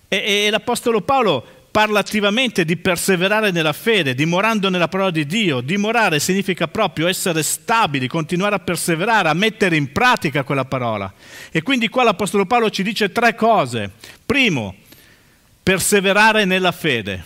E, 0.08 0.46
e 0.46 0.50
l'Apostolo 0.50 1.00
Paolo 1.02 1.46
parla 1.70 2.00
attivamente 2.00 2.64
di 2.64 2.76
perseverare 2.76 3.52
nella 3.52 3.72
fede, 3.72 4.16
dimorando 4.16 4.68
nella 4.68 4.88
parola 4.88 5.12
di 5.12 5.24
Dio. 5.24 5.60
Dimorare 5.60 6.18
significa 6.18 6.66
proprio 6.66 7.06
essere 7.06 7.44
stabili, 7.44 8.08
continuare 8.08 8.56
a 8.56 8.58
perseverare, 8.58 9.28
a 9.28 9.34
mettere 9.34 9.76
in 9.76 9.92
pratica 9.92 10.42
quella 10.42 10.64
parola. 10.64 11.12
E 11.52 11.62
quindi 11.62 11.88
qua 11.88 12.02
l'Apostolo 12.02 12.46
Paolo 12.46 12.70
ci 12.70 12.82
dice 12.82 13.12
tre 13.12 13.36
cose. 13.36 13.92
Primo, 14.26 14.74
perseverare 15.70 16.44
nella 16.44 16.72
fede. 16.72 17.24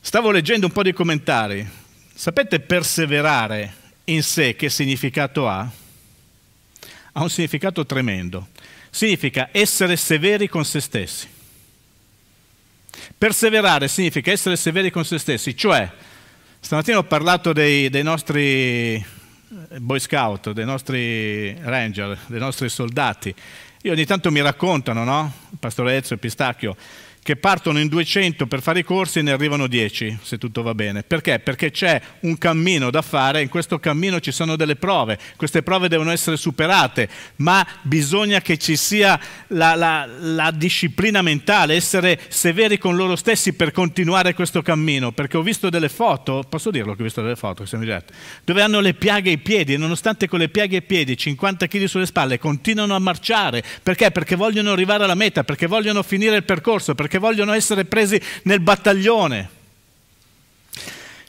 Stavo 0.00 0.30
leggendo 0.30 0.64
un 0.64 0.72
po' 0.72 0.82
di 0.82 0.94
commentari. 0.94 1.68
Sapete 2.14 2.58
perseverare 2.60 3.74
in 4.04 4.22
sé 4.22 4.56
che 4.56 4.70
significato 4.70 5.46
ha? 5.46 5.70
Ha 7.12 7.20
un 7.20 7.28
significato 7.28 7.84
tremendo. 7.84 8.48
Significa 8.88 9.50
essere 9.52 9.98
severi 9.98 10.48
con 10.48 10.64
se 10.64 10.80
stessi 10.80 11.28
Perseverare 13.18 13.86
significa 13.86 14.30
essere 14.30 14.56
severi 14.56 14.90
con 14.90 15.04
se 15.04 15.18
stessi, 15.18 15.54
cioè 15.54 15.86
stamattina 16.58 16.96
ho 16.96 17.04
parlato 17.04 17.52
dei, 17.52 17.90
dei 17.90 18.02
nostri 18.02 19.04
Boy 19.48 20.00
Scout, 20.00 20.52
dei 20.52 20.64
nostri 20.64 21.54
Ranger, 21.60 22.18
dei 22.26 22.40
nostri 22.40 22.70
soldati. 22.70 23.34
Io 23.86 23.92
ogni 23.92 24.04
tanto 24.04 24.32
mi 24.32 24.42
raccontano, 24.42 25.04
no? 25.04 25.32
Il 25.48 25.58
pastore 25.60 25.96
Ezio 25.96 26.16
e 26.16 26.18
Pistacchio, 26.18 26.74
che 27.26 27.34
partono 27.34 27.80
in 27.80 27.88
200 27.88 28.46
per 28.46 28.62
fare 28.62 28.78
i 28.78 28.84
corsi 28.84 29.18
e 29.18 29.22
ne 29.22 29.32
arrivano 29.32 29.66
10, 29.66 30.18
se 30.22 30.38
tutto 30.38 30.62
va 30.62 30.76
bene. 30.76 31.02
Perché? 31.02 31.40
Perché 31.40 31.72
c'è 31.72 32.00
un 32.20 32.38
cammino 32.38 32.88
da 32.88 33.02
fare, 33.02 33.42
in 33.42 33.48
questo 33.48 33.80
cammino 33.80 34.20
ci 34.20 34.30
sono 34.30 34.54
delle 34.54 34.76
prove, 34.76 35.18
queste 35.34 35.64
prove 35.64 35.88
devono 35.88 36.12
essere 36.12 36.36
superate, 36.36 37.08
ma 37.36 37.66
bisogna 37.82 38.40
che 38.40 38.58
ci 38.58 38.76
sia 38.76 39.18
la, 39.48 39.74
la, 39.74 40.06
la 40.06 40.52
disciplina 40.52 41.20
mentale, 41.20 41.74
essere 41.74 42.20
severi 42.28 42.78
con 42.78 42.94
loro 42.94 43.16
stessi 43.16 43.54
per 43.54 43.72
continuare 43.72 44.32
questo 44.32 44.62
cammino, 44.62 45.10
perché 45.10 45.36
ho 45.36 45.42
visto 45.42 45.68
delle 45.68 45.88
foto, 45.88 46.44
posso 46.48 46.70
dirlo 46.70 46.94
che 46.94 47.00
ho 47.00 47.04
visto 47.04 47.22
delle 47.22 47.34
foto, 47.34 47.64
dove 48.44 48.62
hanno 48.62 48.78
le 48.78 48.94
piaghe 48.94 49.30
ai 49.30 49.38
piedi 49.38 49.74
e 49.74 49.76
nonostante 49.76 50.28
con 50.28 50.38
le 50.38 50.48
piaghe 50.48 50.76
ai 50.76 50.82
piedi, 50.82 51.16
50 51.16 51.66
kg 51.66 51.84
sulle 51.86 52.06
spalle, 52.06 52.38
continuano 52.38 52.94
a 52.94 53.00
marciare. 53.00 53.64
Perché? 53.82 54.12
Perché 54.12 54.36
vogliono 54.36 54.70
arrivare 54.70 55.02
alla 55.02 55.16
meta, 55.16 55.42
perché 55.42 55.66
vogliono 55.66 56.04
finire 56.04 56.36
il 56.36 56.44
percorso, 56.44 56.94
perché 56.94 57.14
che 57.16 57.18
vogliono 57.18 57.52
essere 57.52 57.86
presi 57.86 58.20
nel 58.42 58.60
battaglione. 58.60 59.48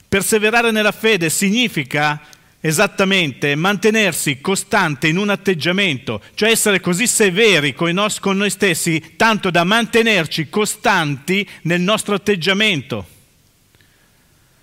Perseverare 0.08 0.72
nella 0.72 0.91
fede 0.91 1.29
significa 1.29 2.22
esattamente 2.60 3.56
mantenersi 3.56 4.41
costante 4.41 5.08
in 5.08 5.17
un 5.17 5.29
atteggiamento, 5.29 6.22
cioè 6.34 6.51
essere 6.51 6.82
così 6.82 7.08
severi 7.08 7.74
con 7.74 7.94
noi 7.94 8.50
stessi, 8.50 9.13
tanto 9.15 9.50
da 9.50 9.63
mantenerci 9.63 10.50
costanti 10.50 11.48
nel 11.63 11.79
nostro 11.79 12.15
atteggiamento. 12.15 13.15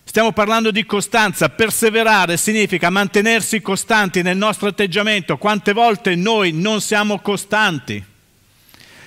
Stiamo 0.05 0.33
parlando 0.33 0.71
di 0.71 0.85
costanza, 0.85 1.49
perseverare 1.49 2.37
significa 2.37 2.91
mantenersi 2.91 3.63
costanti 3.63 4.23
nel 4.23 4.37
nostro 4.37 4.69
atteggiamento. 4.69 5.39
Quante 5.39 5.73
volte 5.73 6.15
noi 6.15 6.53
non 6.53 6.81
siamo 6.83 7.19
costanti? 7.21 8.05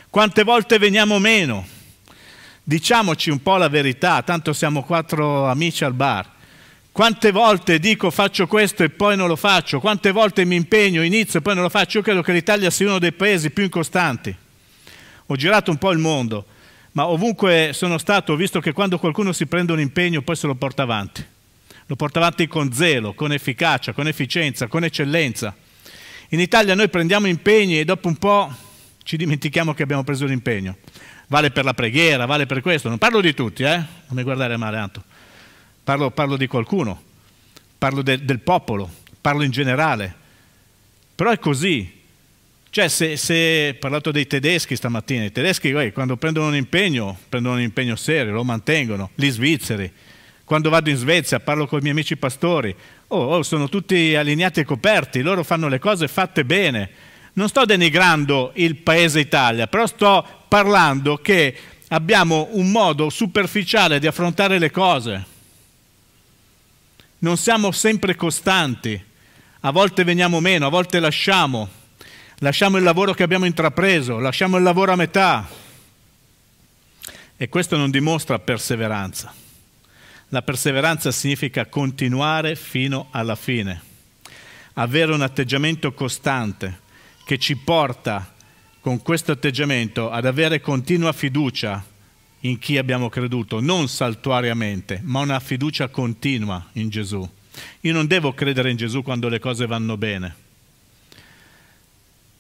Quante 0.09 0.43
volte 0.43 0.79
veniamo 0.79 1.19
meno? 1.19 1.75
Diciamoci 2.69 3.29
un 3.29 3.41
po' 3.41 3.55
la 3.55 3.69
verità, 3.69 4.21
tanto 4.23 4.51
siamo 4.51 4.83
quattro 4.83 5.47
amici 5.47 5.85
al 5.85 5.93
bar. 5.93 6.29
Quante 6.91 7.31
volte 7.31 7.79
dico 7.79 8.11
faccio 8.11 8.45
questo 8.45 8.83
e 8.83 8.89
poi 8.89 9.15
non 9.15 9.29
lo 9.29 9.37
faccio? 9.37 9.79
Quante 9.79 10.11
volte 10.11 10.43
mi 10.43 10.57
impegno, 10.57 11.01
inizio 11.01 11.39
e 11.39 11.41
poi 11.41 11.53
non 11.53 11.63
lo 11.63 11.69
faccio? 11.69 11.99
Io 11.99 12.03
credo 12.03 12.21
che 12.21 12.33
l'Italia 12.33 12.69
sia 12.69 12.87
uno 12.87 12.99
dei 12.99 13.13
paesi 13.13 13.51
più 13.51 13.63
incostanti. 13.63 14.35
Ho 15.27 15.35
girato 15.37 15.71
un 15.71 15.77
po' 15.77 15.91
il 15.91 15.99
mondo, 15.99 16.45
ma 16.91 17.07
ovunque 17.07 17.69
sono 17.71 17.97
stato 17.97 18.33
ho 18.33 18.35
visto 18.35 18.59
che 18.59 18.73
quando 18.73 18.99
qualcuno 18.99 19.31
si 19.31 19.45
prende 19.45 19.71
un 19.71 19.79
impegno 19.79 20.21
poi 20.21 20.35
se 20.35 20.45
lo 20.45 20.55
porta 20.55 20.83
avanti. 20.83 21.25
Lo 21.85 21.95
porta 21.95 22.19
avanti 22.19 22.47
con 22.47 22.73
zelo, 22.73 23.13
con 23.13 23.31
efficacia, 23.31 23.93
con 23.93 24.09
efficienza, 24.09 24.67
con 24.67 24.83
eccellenza. 24.83 25.55
In 26.31 26.41
Italia 26.41 26.75
noi 26.75 26.89
prendiamo 26.89 27.27
impegni 27.27 27.79
e 27.79 27.85
dopo 27.85 28.09
un 28.09 28.17
po' 28.17 28.53
ci 29.03 29.15
dimentichiamo 29.15 29.73
che 29.73 29.83
abbiamo 29.83 30.03
preso 30.03 30.25
l'impegno 30.25 30.75
vale 31.27 31.51
per 31.51 31.63
la 31.63 31.73
preghiera, 31.73 32.25
vale 32.25 32.45
per 32.45 32.61
questo. 32.61 32.89
Non 32.89 32.97
parlo 32.97 33.21
di 33.21 33.33
tutti, 33.33 33.63
eh? 33.63 33.75
non 33.75 34.11
mi 34.11 34.23
guardare 34.23 34.57
male, 34.57 34.77
Anto. 34.77 35.03
Parlo, 35.83 36.11
parlo 36.11 36.35
di 36.35 36.47
qualcuno, 36.47 37.01
parlo 37.77 38.01
de, 38.01 38.23
del 38.23 38.39
popolo, 38.39 38.89
parlo 39.21 39.43
in 39.43 39.51
generale. 39.51 40.13
Però 41.15 41.31
è 41.31 41.39
così. 41.39 41.95
Cioè, 42.69 42.89
se, 42.89 43.15
se 43.15 43.75
parlato 43.79 44.11
dei 44.11 44.27
tedeschi 44.27 44.75
stamattina, 44.75 45.23
i 45.23 45.31
tedeschi 45.31 45.69
eh, 45.69 45.91
quando 45.93 46.17
prendono 46.17 46.47
un 46.47 46.55
impegno, 46.55 47.17
prendono 47.29 47.55
un 47.55 47.61
impegno 47.61 47.95
serio, 47.95 48.33
lo 48.33 48.43
mantengono, 48.43 49.11
gli 49.15 49.29
svizzeri. 49.29 49.91
Quando 50.43 50.69
vado 50.69 50.89
in 50.89 50.95
Svezia 50.95 51.39
parlo 51.39 51.65
con 51.65 51.79
i 51.79 51.81
miei 51.81 51.93
amici 51.93 52.17
pastori, 52.17 52.73
oh, 53.07 53.17
oh, 53.17 53.43
sono 53.43 53.67
tutti 53.67 54.15
allineati 54.15 54.59
e 54.59 54.65
coperti, 54.65 55.21
loro 55.21 55.43
fanno 55.43 55.67
le 55.67 55.79
cose 55.79 56.07
fatte 56.07 56.45
bene. 56.45 56.89
Non 57.37 57.49
sto 57.49 57.65
denigrando 57.65 58.51
il 58.55 58.77
paese 58.77 59.19
Italia, 59.19 59.67
però 59.67 59.85
sto 59.85 60.25
parlando 60.47 61.17
che 61.17 61.55
abbiamo 61.89 62.47
un 62.53 62.71
modo 62.71 63.11
superficiale 63.11 63.99
di 63.99 64.07
affrontare 64.07 64.57
le 64.57 64.71
cose. 64.71 65.25
Non 67.19 67.37
siamo 67.37 67.71
sempre 67.71 68.15
costanti, 68.15 68.99
a 69.59 69.71
volte 69.71 70.03
veniamo 70.03 70.39
meno, 70.39 70.65
a 70.65 70.69
volte 70.69 70.99
lasciamo, 70.99 71.69
lasciamo 72.39 72.77
il 72.77 72.83
lavoro 72.83 73.13
che 73.13 73.21
abbiamo 73.21 73.45
intrapreso, 73.45 74.17
lasciamo 74.17 74.57
il 74.57 74.63
lavoro 74.63 74.93
a 74.93 74.95
metà. 74.95 75.47
E 77.37 77.49
questo 77.49 77.77
non 77.77 77.91
dimostra 77.91 78.39
perseveranza. 78.39 79.31
La 80.29 80.41
perseveranza 80.41 81.11
significa 81.11 81.67
continuare 81.67 82.55
fino 82.55 83.09
alla 83.11 83.35
fine, 83.35 83.79
avere 84.73 85.13
un 85.13 85.21
atteggiamento 85.21 85.93
costante 85.93 86.85
che 87.27 87.37
ci 87.37 87.57
porta 87.57 88.33
con 88.79 89.01
questo 89.01 89.33
atteggiamento 89.33 90.09
ad 90.09 90.25
avere 90.25 90.61
continua 90.61 91.11
fiducia 91.11 91.85
in 92.41 92.57
chi 92.57 92.77
abbiamo 92.77 93.09
creduto, 93.09 93.59
non 93.59 93.89
saltuariamente, 93.89 95.01
ma 95.03 95.19
una 95.19 95.41
fiducia 95.41 95.89
continua 95.89 96.69
in 96.73 96.87
Gesù. 96.87 97.29
Io 97.81 97.91
non 97.91 98.07
devo 98.07 98.33
credere 98.33 98.71
in 98.71 98.77
Gesù 98.77 99.03
quando 99.03 99.27
le 99.27 99.39
cose 99.39 99.65
vanno 99.65 99.97
bene. 99.97 100.35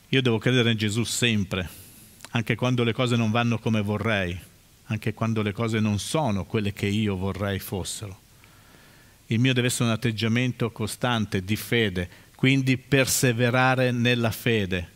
Io 0.07 0.21
devo 0.21 0.37
credere 0.37 0.71
in 0.71 0.77
Gesù 0.77 1.03
sempre, 1.03 1.67
anche 2.29 2.55
quando 2.55 2.85
le 2.85 2.93
cose 2.93 3.17
non 3.17 3.29
vanno 3.29 3.59
come 3.59 3.81
vorrei, 3.81 4.39
anche 4.85 5.13
quando 5.13 5.41
le 5.41 5.51
cose 5.51 5.81
non 5.81 5.99
sono 5.99 6.45
quelle 6.45 6.71
che 6.71 6.85
io 6.85 7.17
vorrei 7.17 7.59
fossero. 7.59 8.21
Il 9.25 9.39
mio 9.39 9.51
deve 9.51 9.67
essere 9.67 9.89
un 9.89 9.91
atteggiamento 9.91 10.71
costante 10.71 11.43
di 11.43 11.57
fede, 11.57 12.09
quindi 12.37 12.77
perseverare 12.77 13.89
nella 13.89 14.29
fede 14.29 14.89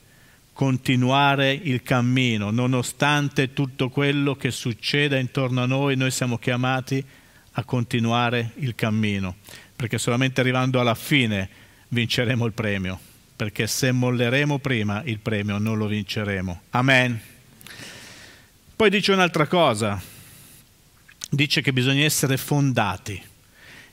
continuare 0.53 1.53
il 1.53 1.81
cammino, 1.81 2.51
nonostante 2.51 3.51
tutto 3.51 3.89
quello 3.89 4.35
che 4.35 4.51
succeda 4.51 5.17
intorno 5.17 5.63
a 5.63 5.65
noi, 5.65 5.95
noi 5.95 6.11
siamo 6.11 6.37
chiamati 6.37 7.03
a 7.53 7.63
continuare 7.63 8.51
il 8.57 8.75
cammino, 8.75 9.37
perché 9.75 9.97
solamente 9.97 10.39
arrivando 10.39 10.79
alla 10.79 10.93
fine 10.93 11.49
vinceremo 11.87 12.45
il 12.45 12.53
premio. 12.53 12.99
perché 13.41 13.65
se 13.65 13.91
molleremo 13.91 14.59
prima 14.59 15.01
il 15.05 15.17
premio 15.17 15.57
non 15.57 15.75
lo 15.75 15.87
vinceremo. 15.87 16.61
Amen. 16.69 17.19
Poi 18.75 18.87
dice 18.91 19.13
un'altra 19.13 19.47
cosa, 19.47 19.99
dice 21.27 21.61
che 21.63 21.73
bisogna 21.73 22.03
essere 22.03 22.37
fondati. 22.37 23.19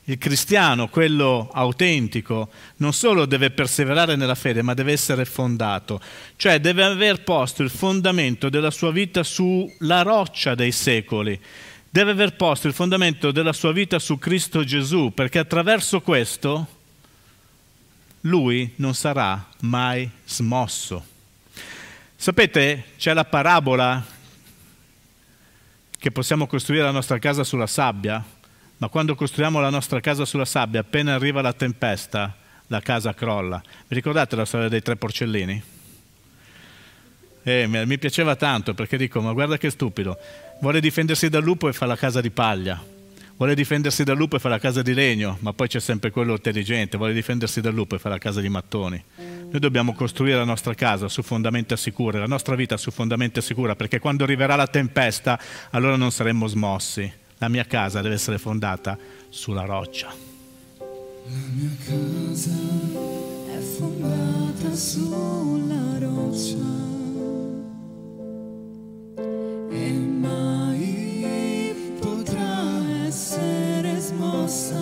Il 0.09 0.17
cristiano, 0.17 0.87
quello 0.87 1.51
autentico, 1.53 2.49
non 2.77 2.93
solo 2.93 3.27
deve 3.27 3.51
perseverare 3.51 4.15
nella 4.15 4.33
fede, 4.33 4.63
ma 4.63 4.73
deve 4.73 4.91
essere 4.91 5.23
fondato, 5.23 6.01
cioè 6.35 6.59
deve 6.59 6.83
aver 6.83 7.21
posto 7.21 7.61
il 7.61 7.69
fondamento 7.69 8.49
della 8.49 8.71
sua 8.71 8.91
vita 8.91 9.21
sulla 9.21 10.01
roccia 10.01 10.55
dei 10.55 10.71
secoli, 10.71 11.39
deve 11.87 12.09
aver 12.09 12.35
posto 12.35 12.65
il 12.65 12.73
fondamento 12.73 13.29
della 13.29 13.53
sua 13.53 13.71
vita 13.71 13.99
su 13.99 14.17
Cristo 14.17 14.63
Gesù, 14.63 15.11
perché 15.13 15.37
attraverso 15.37 16.01
questo 16.01 16.65
lui 18.21 18.73
non 18.77 18.95
sarà 18.95 19.47
mai 19.59 20.09
smosso. 20.25 21.05
Sapete, 22.15 22.85
c'è 22.97 23.13
la 23.13 23.25
parabola 23.25 24.03
che 25.99 26.09
possiamo 26.09 26.47
costruire 26.47 26.83
la 26.83 26.89
nostra 26.89 27.19
casa 27.19 27.43
sulla 27.43 27.67
sabbia, 27.67 28.37
ma 28.79 28.87
quando 28.87 29.13
costruiamo 29.13 29.59
la 29.59 29.69
nostra 29.69 29.99
casa 29.99 30.23
sulla 30.23 30.45
sabbia, 30.45 30.79
appena 30.79 31.13
arriva 31.13 31.41
la 31.41 31.51
tempesta, 31.51 32.35
la 32.67 32.79
casa 32.79 33.13
crolla. 33.13 33.61
Vi 33.87 33.95
ricordate 33.95 34.37
la 34.37 34.45
storia 34.45 34.69
dei 34.69 34.81
tre 34.81 34.95
porcellini? 34.95 35.61
Eh, 37.43 37.67
mi 37.67 37.97
piaceva 37.97 38.35
tanto 38.37 38.73
perché 38.73 38.95
dico, 38.95 39.19
ma 39.21 39.33
guarda 39.33 39.57
che 39.57 39.69
stupido, 39.69 40.17
vuole 40.61 40.79
difendersi 40.79 41.27
dal 41.27 41.43
lupo 41.43 41.67
e 41.67 41.73
fa 41.73 41.85
la 41.85 41.97
casa 41.97 42.21
di 42.21 42.29
paglia, 42.29 42.81
vuole 43.35 43.53
difendersi 43.53 44.05
dal 44.05 44.15
lupo 44.15 44.37
e 44.37 44.39
fa 44.39 44.47
la 44.47 44.59
casa 44.59 44.81
di 44.81 44.93
legno, 44.93 45.37
ma 45.41 45.51
poi 45.51 45.67
c'è 45.67 45.81
sempre 45.81 46.09
quello 46.09 46.33
intelligente, 46.33 46.95
vuole 46.95 47.11
difendersi 47.13 47.59
dal 47.59 47.73
lupo 47.73 47.95
e 47.95 47.99
fa 47.99 48.07
la 48.07 48.17
casa 48.17 48.39
di 48.39 48.47
mattoni. 48.49 49.03
Noi 49.17 49.59
dobbiamo 49.59 49.93
costruire 49.93 50.37
la 50.37 50.45
nostra 50.45 50.73
casa 50.73 51.09
su 51.09 51.21
fondamenta 51.21 51.75
sicure, 51.75 52.19
la 52.19 52.27
nostra 52.27 52.55
vita 52.55 52.77
su 52.77 52.91
fondamenta 52.91 53.41
sicure, 53.41 53.75
perché 53.75 53.99
quando 53.99 54.23
arriverà 54.23 54.55
la 54.55 54.67
tempesta 54.67 55.37
allora 55.71 55.97
non 55.97 56.11
saremmo 56.11 56.47
smossi. 56.47 57.18
La 57.41 57.47
mia 57.47 57.63
casa 57.63 58.01
deve 58.01 58.15
essere 58.15 58.37
fondata 58.37 58.97
sulla 59.29 59.63
roccia. 59.63 60.13
La 60.77 61.37
mia 61.53 61.71
casa 61.85 62.51
è 63.47 63.59
fondata 63.59 64.75
sulla 64.75 65.99
roccia. 65.99 66.57
E 69.69 69.89
mai 69.91 71.73
potrà 72.01 73.05
essere 73.05 73.99
smossa. 73.99 74.81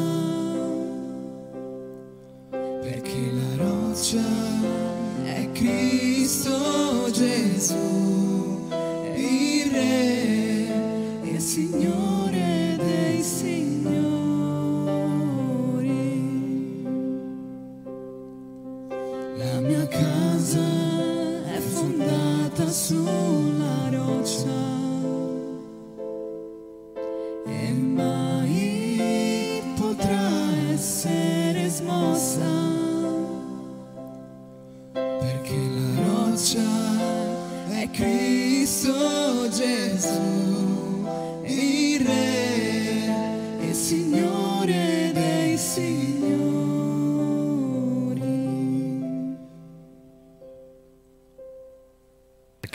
Perché 2.50 3.32
la 3.34 3.56
roccia 3.64 4.24
è 5.26 5.48
Cristo 5.52 7.12
Gesù, 7.12 8.07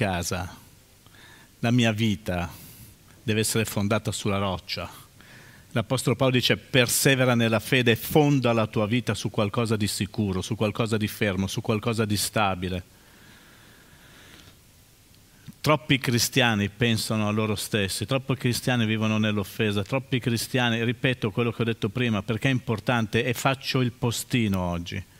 casa, 0.03 0.53
la 1.61 1.71
mia 1.71 1.93
vita 1.93 2.51
deve 3.23 3.39
essere 3.39 3.65
fondata 3.65 4.11
sulla 4.11 4.39
roccia. 4.39 4.91
L'Apostolo 5.71 6.17
Paolo 6.17 6.33
dice 6.33 6.57
persevera 6.57 7.37
nella 7.37 7.61
fede, 7.61 7.95
fonda 7.95 8.53
la 8.53 8.67
tua 8.67 8.87
vita 8.87 9.15
su 9.15 9.31
qualcosa 9.31 9.77
di 9.77 9.87
sicuro, 9.87 10.43
su 10.43 10.57
qualcosa 10.57 10.97
di 10.97 11.07
fermo, 11.07 11.47
su 11.47 11.61
qualcosa 11.61 12.05
di 12.05 12.17
stabile. 12.17 12.83
Troppi 15.61 15.99
cristiani 16.01 16.69
pensano 16.69 17.29
a 17.29 17.31
loro 17.31 17.55
stessi, 17.55 18.05
troppi 18.05 18.35
cristiani 18.35 18.85
vivono 18.87 19.19
nell'offesa, 19.19 19.85
troppi 19.85 20.19
cristiani, 20.19 20.83
ripeto 20.83 21.31
quello 21.31 21.53
che 21.53 21.63
ho 21.63 21.65
detto 21.65 21.91
prima, 21.91 22.25
perché 22.25 22.49
è 22.49 22.51
importante 22.51 23.25
e 23.25 23.35
faccio 23.35 23.81
il 23.81 23.93
postino 23.93 24.61
oggi 24.61 25.11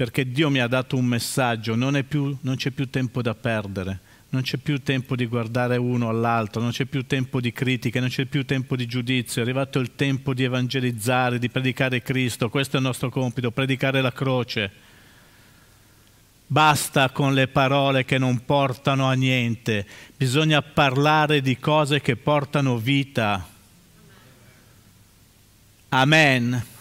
perché 0.00 0.32
Dio 0.32 0.48
mi 0.48 0.60
ha 0.60 0.66
dato 0.66 0.96
un 0.96 1.04
messaggio, 1.04 1.74
non, 1.74 2.02
più, 2.08 2.34
non, 2.40 2.56
c'è 2.56 2.70
più 2.70 2.88
tempo 2.88 3.20
da 3.20 3.34
perdere, 3.34 4.00
non 4.30 4.40
c'è 4.40 4.56
più 4.56 4.82
tempo 4.82 5.14
di 5.14 5.26
guardare 5.26 5.76
uno 5.76 6.08
all'altro, 6.08 6.62
non 6.62 6.70
c'è 6.70 6.86
più 6.86 7.04
tempo 7.04 7.38
di 7.38 7.52
critiche, 7.52 8.00
non 8.00 8.08
c'è 8.08 8.24
più 8.24 8.46
tempo 8.46 8.76
di 8.76 8.86
giudizio, 8.86 9.42
è 9.42 9.44
arrivato 9.44 9.78
il 9.78 9.94
tempo 9.96 10.32
di 10.32 10.42
evangelizzare, 10.42 11.38
di 11.38 11.50
predicare 11.50 12.00
Cristo, 12.00 12.48
questo 12.48 12.76
è 12.76 12.78
il 12.78 12.86
nostro 12.86 13.10
compito, 13.10 13.50
predicare 13.50 14.00
la 14.00 14.10
croce. 14.10 14.72
Basta 16.46 17.10
con 17.10 17.34
le 17.34 17.48
parole 17.48 18.06
che 18.06 18.16
non 18.16 18.42
portano 18.46 19.06
a 19.06 19.12
niente, 19.12 19.86
bisogna 20.16 20.62
parlare 20.62 21.42
di 21.42 21.58
cose 21.58 22.00
che 22.00 22.16
portano 22.16 22.78
vita. 22.78 23.46
Amen 25.90 26.78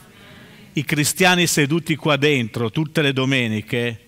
i 0.73 0.83
cristiani 0.83 1.47
seduti 1.47 1.95
qua 1.95 2.15
dentro 2.17 2.71
tutte 2.71 3.01
le 3.01 3.13
domeniche 3.13 4.05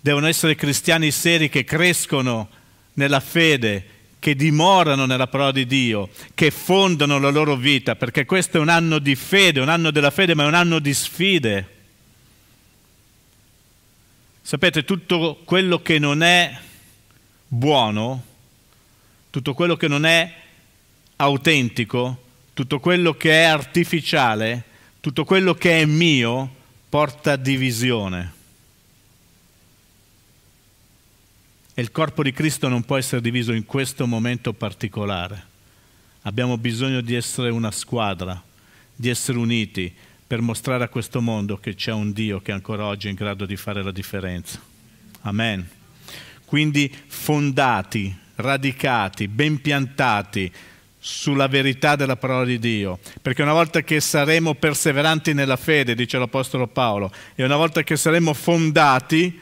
devono 0.00 0.26
essere 0.26 0.54
cristiani 0.54 1.10
seri 1.10 1.48
che 1.48 1.64
crescono 1.64 2.48
nella 2.94 3.20
fede, 3.20 3.86
che 4.18 4.34
dimorano 4.34 5.06
nella 5.06 5.26
parola 5.26 5.52
di 5.52 5.66
Dio, 5.66 6.08
che 6.34 6.50
fondano 6.50 7.18
la 7.18 7.30
loro 7.30 7.56
vita, 7.56 7.94
perché 7.94 8.24
questo 8.24 8.56
è 8.56 8.60
un 8.60 8.68
anno 8.68 8.98
di 8.98 9.14
fede, 9.14 9.60
un 9.60 9.68
anno 9.68 9.90
della 9.90 10.10
fede, 10.10 10.34
ma 10.34 10.44
è 10.44 10.46
un 10.46 10.54
anno 10.54 10.78
di 10.78 10.94
sfide. 10.94 11.76
Sapete, 14.42 14.84
tutto 14.84 15.40
quello 15.44 15.82
che 15.82 15.98
non 15.98 16.22
è 16.22 16.58
buono, 17.46 18.24
tutto 19.30 19.54
quello 19.54 19.76
che 19.76 19.88
non 19.88 20.06
è 20.06 20.32
autentico, 21.16 22.22
tutto 22.54 22.80
quello 22.80 23.14
che 23.14 23.42
è 23.42 23.44
artificiale, 23.44 24.64
tutto 25.00 25.24
quello 25.24 25.54
che 25.54 25.80
è 25.80 25.84
mio 25.84 26.54
porta 26.88 27.36
divisione. 27.36 28.32
E 31.74 31.82
il 31.82 31.92
corpo 31.92 32.22
di 32.22 32.32
Cristo 32.32 32.68
non 32.68 32.82
può 32.82 32.96
essere 32.96 33.20
diviso 33.20 33.52
in 33.52 33.64
questo 33.64 34.06
momento 34.06 34.52
particolare. 34.52 35.46
Abbiamo 36.22 36.58
bisogno 36.58 37.00
di 37.00 37.14
essere 37.14 37.50
una 37.50 37.70
squadra, 37.70 38.42
di 38.94 39.08
essere 39.08 39.38
uniti 39.38 39.94
per 40.26 40.40
mostrare 40.40 40.84
a 40.84 40.88
questo 40.88 41.20
mondo 41.20 41.56
che 41.56 41.74
c'è 41.74 41.92
un 41.92 42.12
Dio 42.12 42.40
che 42.40 42.52
ancora 42.52 42.84
oggi 42.84 43.06
è 43.06 43.10
in 43.10 43.16
grado 43.16 43.46
di 43.46 43.56
fare 43.56 43.82
la 43.82 43.92
differenza. 43.92 44.60
Amen. 45.20 45.66
Quindi 46.44 46.92
fondati, 47.06 48.14
radicati, 48.34 49.28
ben 49.28 49.60
piantati, 49.60 50.52
sulla 50.98 51.46
verità 51.46 51.96
della 51.96 52.16
parola 52.16 52.44
di 52.44 52.58
Dio, 52.58 52.98
perché 53.22 53.42
una 53.42 53.52
volta 53.52 53.82
che 53.82 54.00
saremo 54.00 54.54
perseveranti 54.54 55.32
nella 55.32 55.56
fede, 55.56 55.94
dice 55.94 56.18
l'Apostolo 56.18 56.66
Paolo, 56.66 57.12
e 57.34 57.44
una 57.44 57.56
volta 57.56 57.82
che 57.82 57.96
saremo 57.96 58.34
fondati, 58.34 59.40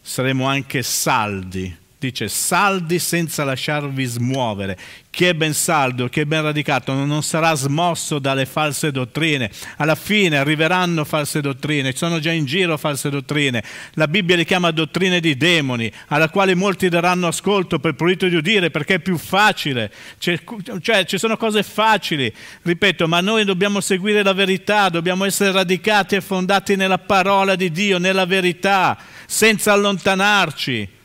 saremo 0.00 0.46
anche 0.46 0.82
saldi 0.82 1.82
dice 2.04 2.28
saldi 2.28 2.98
senza 2.98 3.44
lasciarvi 3.44 4.04
smuovere. 4.04 4.76
Chi 5.08 5.26
è 5.26 5.34
ben 5.34 5.54
saldo, 5.54 6.08
chi 6.08 6.20
è 6.20 6.24
ben 6.24 6.42
radicato 6.42 6.92
non 6.92 7.22
sarà 7.22 7.54
smosso 7.54 8.18
dalle 8.18 8.46
false 8.46 8.90
dottrine. 8.90 9.50
Alla 9.76 9.94
fine 9.94 10.36
arriveranno 10.36 11.04
false 11.04 11.40
dottrine, 11.40 11.92
ci 11.92 11.98
sono 11.98 12.18
già 12.18 12.32
in 12.32 12.44
giro 12.44 12.76
false 12.76 13.10
dottrine. 13.10 13.62
La 13.92 14.08
Bibbia 14.08 14.36
li 14.36 14.44
chiama 14.44 14.70
dottrine 14.70 15.20
di 15.20 15.36
demoni, 15.36 15.90
alla 16.08 16.28
quale 16.28 16.54
molti 16.54 16.88
daranno 16.88 17.28
ascolto 17.28 17.78
per 17.78 17.94
pulito 17.94 18.26
di 18.26 18.34
udire 18.34 18.70
perché 18.70 18.94
è 18.94 18.98
più 18.98 19.16
facile. 19.16 19.90
C'è, 20.18 20.40
cioè 20.80 21.04
ci 21.04 21.16
sono 21.16 21.36
cose 21.36 21.62
facili, 21.62 22.32
ripeto, 22.62 23.06
ma 23.06 23.20
noi 23.20 23.44
dobbiamo 23.44 23.80
seguire 23.80 24.22
la 24.22 24.32
verità, 24.32 24.88
dobbiamo 24.88 25.24
essere 25.24 25.52
radicati 25.52 26.16
e 26.16 26.20
fondati 26.20 26.76
nella 26.76 26.98
parola 26.98 27.54
di 27.54 27.70
Dio, 27.70 27.98
nella 27.98 28.26
verità, 28.26 28.98
senza 29.26 29.72
allontanarci 29.72 31.02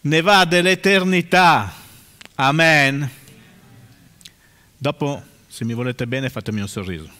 ne 0.00 0.20
va 0.20 0.44
dell'eternità. 0.44 1.72
Amen. 2.34 3.10
Dopo, 4.76 5.22
se 5.46 5.64
mi 5.64 5.74
volete 5.74 6.06
bene, 6.06 6.30
fatemi 6.30 6.60
un 6.60 6.68
sorriso. 6.68 7.18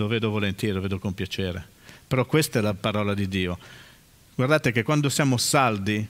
lo 0.00 0.06
vedo 0.06 0.30
volentieri, 0.30 0.74
lo 0.74 0.80
vedo 0.80 0.98
con 0.98 1.12
piacere. 1.12 1.62
Però 2.08 2.24
questa 2.24 2.58
è 2.58 2.62
la 2.62 2.72
parola 2.72 3.12
di 3.12 3.28
Dio. 3.28 3.58
Guardate 4.34 4.72
che 4.72 4.82
quando 4.82 5.10
siamo 5.10 5.36
saldi 5.36 6.06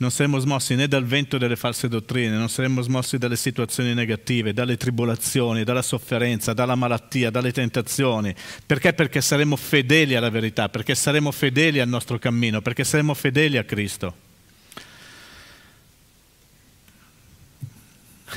non 0.00 0.10
saremo 0.10 0.38
smossi 0.38 0.74
né 0.76 0.88
dal 0.88 1.04
vento 1.04 1.36
delle 1.36 1.56
false 1.56 1.86
dottrine, 1.86 2.34
non 2.34 2.48
saremo 2.48 2.80
smossi 2.80 3.18
dalle 3.18 3.36
situazioni 3.36 3.92
negative, 3.92 4.54
dalle 4.54 4.78
tribolazioni, 4.78 5.62
dalla 5.62 5.82
sofferenza, 5.82 6.54
dalla 6.54 6.74
malattia, 6.74 7.28
dalle 7.28 7.52
tentazioni. 7.52 8.34
Perché? 8.64 8.94
Perché 8.94 9.20
saremo 9.20 9.56
fedeli 9.56 10.16
alla 10.16 10.30
verità, 10.30 10.70
perché 10.70 10.94
saremo 10.94 11.30
fedeli 11.30 11.80
al 11.80 11.88
nostro 11.88 12.18
cammino, 12.18 12.62
perché 12.62 12.82
saremo 12.82 13.12
fedeli 13.12 13.58
a 13.58 13.64
Cristo. 13.64 14.14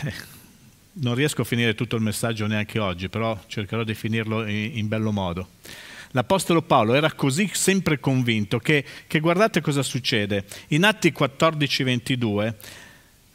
Eh, 0.04 0.13
non 0.95 1.15
riesco 1.15 1.43
a 1.43 1.45
finire 1.45 1.76
tutto 1.76 1.95
il 1.95 2.02
messaggio 2.02 2.45
neanche 2.45 2.78
oggi, 2.78 3.08
però 3.08 3.41
cercherò 3.47 3.86
di 3.86 3.93
finirlo 3.93 4.45
in, 4.45 4.80
in 4.80 4.88
bello 4.89 5.13
modo. 5.13 5.47
L'Apostolo 6.15 6.62
Paolo 6.62 6.93
era 6.93 7.12
così 7.13 7.49
sempre 7.54 7.99
convinto 7.99 8.60
che, 8.60 8.86
che 9.08 9.19
guardate 9.19 9.62
cosa 9.62 9.82
succede. 9.82 10.45
In 10.69 10.86
Atti 10.86 11.12
14-22, 11.12 12.54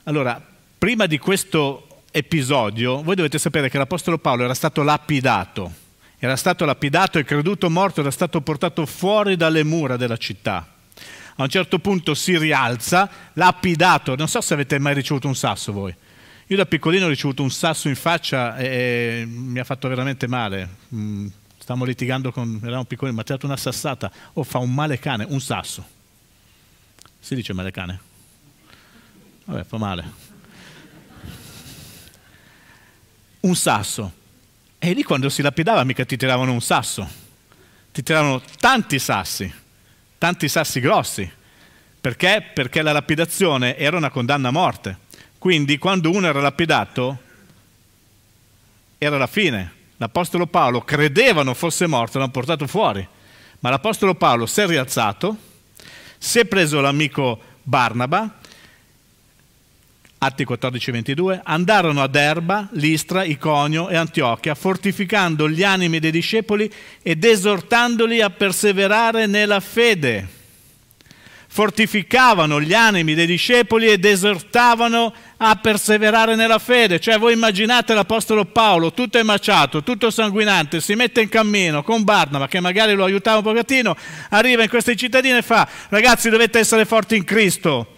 allora, 0.05 0.41
prima 0.79 1.07
di 1.07 1.19
questo 1.19 2.03
episodio, 2.13 3.03
voi 3.03 3.17
dovete 3.17 3.39
sapere 3.39 3.69
che 3.69 3.79
l'Apostolo 3.79 4.19
Paolo 4.19 4.45
era 4.45 4.55
stato 4.55 4.85
lapidato, 4.85 5.73
era 6.19 6.37
stato 6.37 6.65
lapidato 6.65 7.19
e 7.19 7.25
creduto 7.25 7.69
morto, 7.69 8.01
era 8.01 8.13
stato 8.13 8.41
portato 8.43 8.87
fuori 8.87 9.35
dalle 9.37 9.65
mura 9.65 9.97
della 9.97 10.17
città. 10.17 10.75
A 11.41 11.43
un 11.43 11.49
certo 11.49 11.81
punto 11.81 12.15
si 12.15 12.39
rialza, 12.39 13.11
lapidato, 13.33 14.15
non 14.15 14.29
so 14.29 14.41
se 14.41 14.55
avete 14.55 14.79
mai 14.79 14.95
ricevuto 14.95 15.27
un 15.27 15.35
sasso 15.35 15.73
voi. 15.73 15.93
Io 16.47 16.57
da 16.57 16.65
piccolino 16.65 17.07
ho 17.07 17.09
ricevuto 17.09 17.43
un 17.43 17.51
sasso 17.51 17.89
in 17.89 17.97
faccia 17.97 18.57
e 18.57 19.25
mi 19.27 19.59
ha 19.59 19.65
fatto 19.65 19.89
veramente 19.89 20.29
male. 20.29 20.69
Stavamo 21.69 21.87
litigando 21.87 22.33
con, 22.33 22.59
eravamo 22.63 22.87
piccoli, 22.87 23.13
mi 23.13 23.21
ha 23.21 23.23
tirato 23.23 23.45
una 23.45 23.59
sassata, 23.59 24.11
oh, 24.33 24.43
fa 24.43 24.57
un 24.57 24.73
male 24.73 24.99
cane, 24.99 25.27
un 25.29 25.39
sasso. 25.39 25.87
Si 27.21 27.35
dice 27.35 27.53
male 27.53 27.71
cane? 27.71 28.01
Vabbè, 29.45 29.65
fa 29.65 29.77
male. 29.77 30.13
Un 33.41 33.55
sasso. 33.55 34.13
E 34.79 34.93
lì 34.95 35.03
quando 35.03 35.29
si 35.29 35.43
lapidava 35.43 35.85
mica 35.85 36.07
ti 36.07 36.17
tiravano 36.17 36.53
un 36.53 36.63
sasso, 36.63 37.07
ti 37.93 38.03
tiravano 38.03 38.41
tanti 38.59 38.99
sassi, 38.99 39.53
tanti 40.17 40.49
sassi 40.49 40.81
grossi. 40.81 41.31
Perché? 42.01 42.51
Perché 42.55 42.81
la 42.81 42.93
lapidazione 42.93 43.77
era 43.77 43.99
una 43.99 44.09
condanna 44.09 44.49
a 44.49 44.53
morte. 44.53 45.01
Quindi 45.37 45.77
quando 45.77 46.11
uno 46.13 46.29
era 46.29 46.41
lapidato 46.41 47.19
era 48.97 49.19
la 49.19 49.27
fine. 49.27 49.77
L'Apostolo 49.99 50.47
Paolo 50.47 50.83
credeva 50.83 51.43
non 51.43 51.55
fosse 51.55 51.87
morto, 51.87 52.19
l'hanno 52.19 52.31
portato 52.31 52.67
fuori. 52.67 53.07
Ma 53.61 53.71
l'Apostolo 53.71 54.15
Paolo 54.15 54.47
si 54.47 54.61
è 54.61 54.67
rialzato, 54.67 55.37
si 56.17 56.39
è 56.39 56.45
preso 56.45 56.81
l'amico 56.81 57.41
Barnaba, 57.63 58.39
Atti 60.21 60.45
14-22, 60.45 61.41
andarono 61.43 62.03
ad 62.03 62.15
Erba, 62.15 62.69
Listra, 62.73 63.23
Iconio 63.23 63.89
e 63.89 63.97
Antiochia, 63.97 64.55
fortificando 64.55 65.49
gli 65.49 65.63
animi 65.63 65.99
dei 66.01 66.11
discepoli 66.11 66.73
ed 67.03 67.25
esortandoli 67.25 68.21
a 68.21 68.31
perseverare 68.31 69.27
nella 69.27 69.61
fede 69.61 70.38
fortificavano 71.59 72.61
gli 72.61 72.73
animi 72.73 73.15
dei 73.15 73.27
discepoli 73.27 73.89
ed 73.89 74.05
esortavano 74.05 75.13
a 75.39 75.57
perseverare 75.57 76.37
nella 76.37 76.61
fede. 76.61 77.01
Cioè 77.01 77.19
voi 77.19 77.33
immaginate 77.33 77.95
l'Apostolo 77.95 78.45
Paolo, 78.45 78.93
tutto 78.93 79.19
emaciato, 79.19 79.83
tutto 79.83 80.13
sanguinante, 80.13 80.81
si 80.81 80.95
mette 80.95 81.21
in 81.21 81.29
cammino 81.29 81.83
con 81.83 82.05
Barnaba, 82.05 82.47
che 82.47 82.61
magari 82.61 82.95
lo 82.95 83.03
aiutava 83.03 83.39
un 83.39 83.43
pochettino, 83.43 83.97
arriva 84.29 84.63
in 84.63 84.69
queste 84.69 84.95
cittadine 84.95 85.39
e 85.39 85.43
fa, 85.43 85.69
ragazzi 85.89 86.31
dovete 86.31 86.61
essere 86.61 86.85
forti 86.85 87.17
in 87.17 87.25
Cristo, 87.25 87.98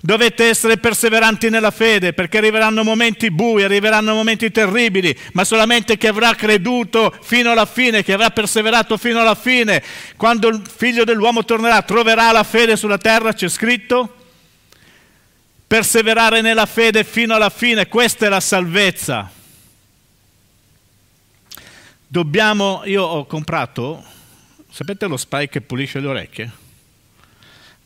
Dovete 0.00 0.44
essere 0.44 0.76
perseveranti 0.76 1.48
nella 1.48 1.70
fede 1.70 2.12
perché 2.12 2.38
arriveranno 2.38 2.84
momenti 2.84 3.30
bui, 3.30 3.62
arriveranno 3.62 4.14
momenti 4.14 4.50
terribili, 4.50 5.16
ma 5.32 5.42
solamente 5.44 5.96
chi 5.96 6.06
avrà 6.06 6.34
creduto 6.34 7.14
fino 7.22 7.50
alla 7.50 7.64
fine, 7.66 8.04
chi 8.04 8.12
avrà 8.12 8.30
perseverato 8.30 8.98
fino 8.98 9.20
alla 9.20 9.34
fine, 9.34 9.82
quando 10.16 10.48
il 10.48 10.62
figlio 10.68 11.04
dell'uomo 11.04 11.44
tornerà, 11.44 11.82
troverà 11.82 12.30
la 12.30 12.44
fede 12.44 12.76
sulla 12.76 12.98
terra, 12.98 13.32
c'è 13.32 13.48
scritto. 13.48 14.14
Perseverare 15.66 16.42
nella 16.42 16.66
fede 16.66 17.02
fino 17.02 17.34
alla 17.34 17.50
fine, 17.50 17.88
questa 17.88 18.26
è 18.26 18.28
la 18.28 18.38
salvezza. 18.38 19.28
Dobbiamo, 22.06 22.82
io 22.84 23.02
ho 23.02 23.26
comprato, 23.26 24.04
sapete 24.70 25.06
lo 25.06 25.16
spray 25.16 25.48
che 25.48 25.60
pulisce 25.60 25.98
le 25.98 26.06
orecchie? 26.06 26.64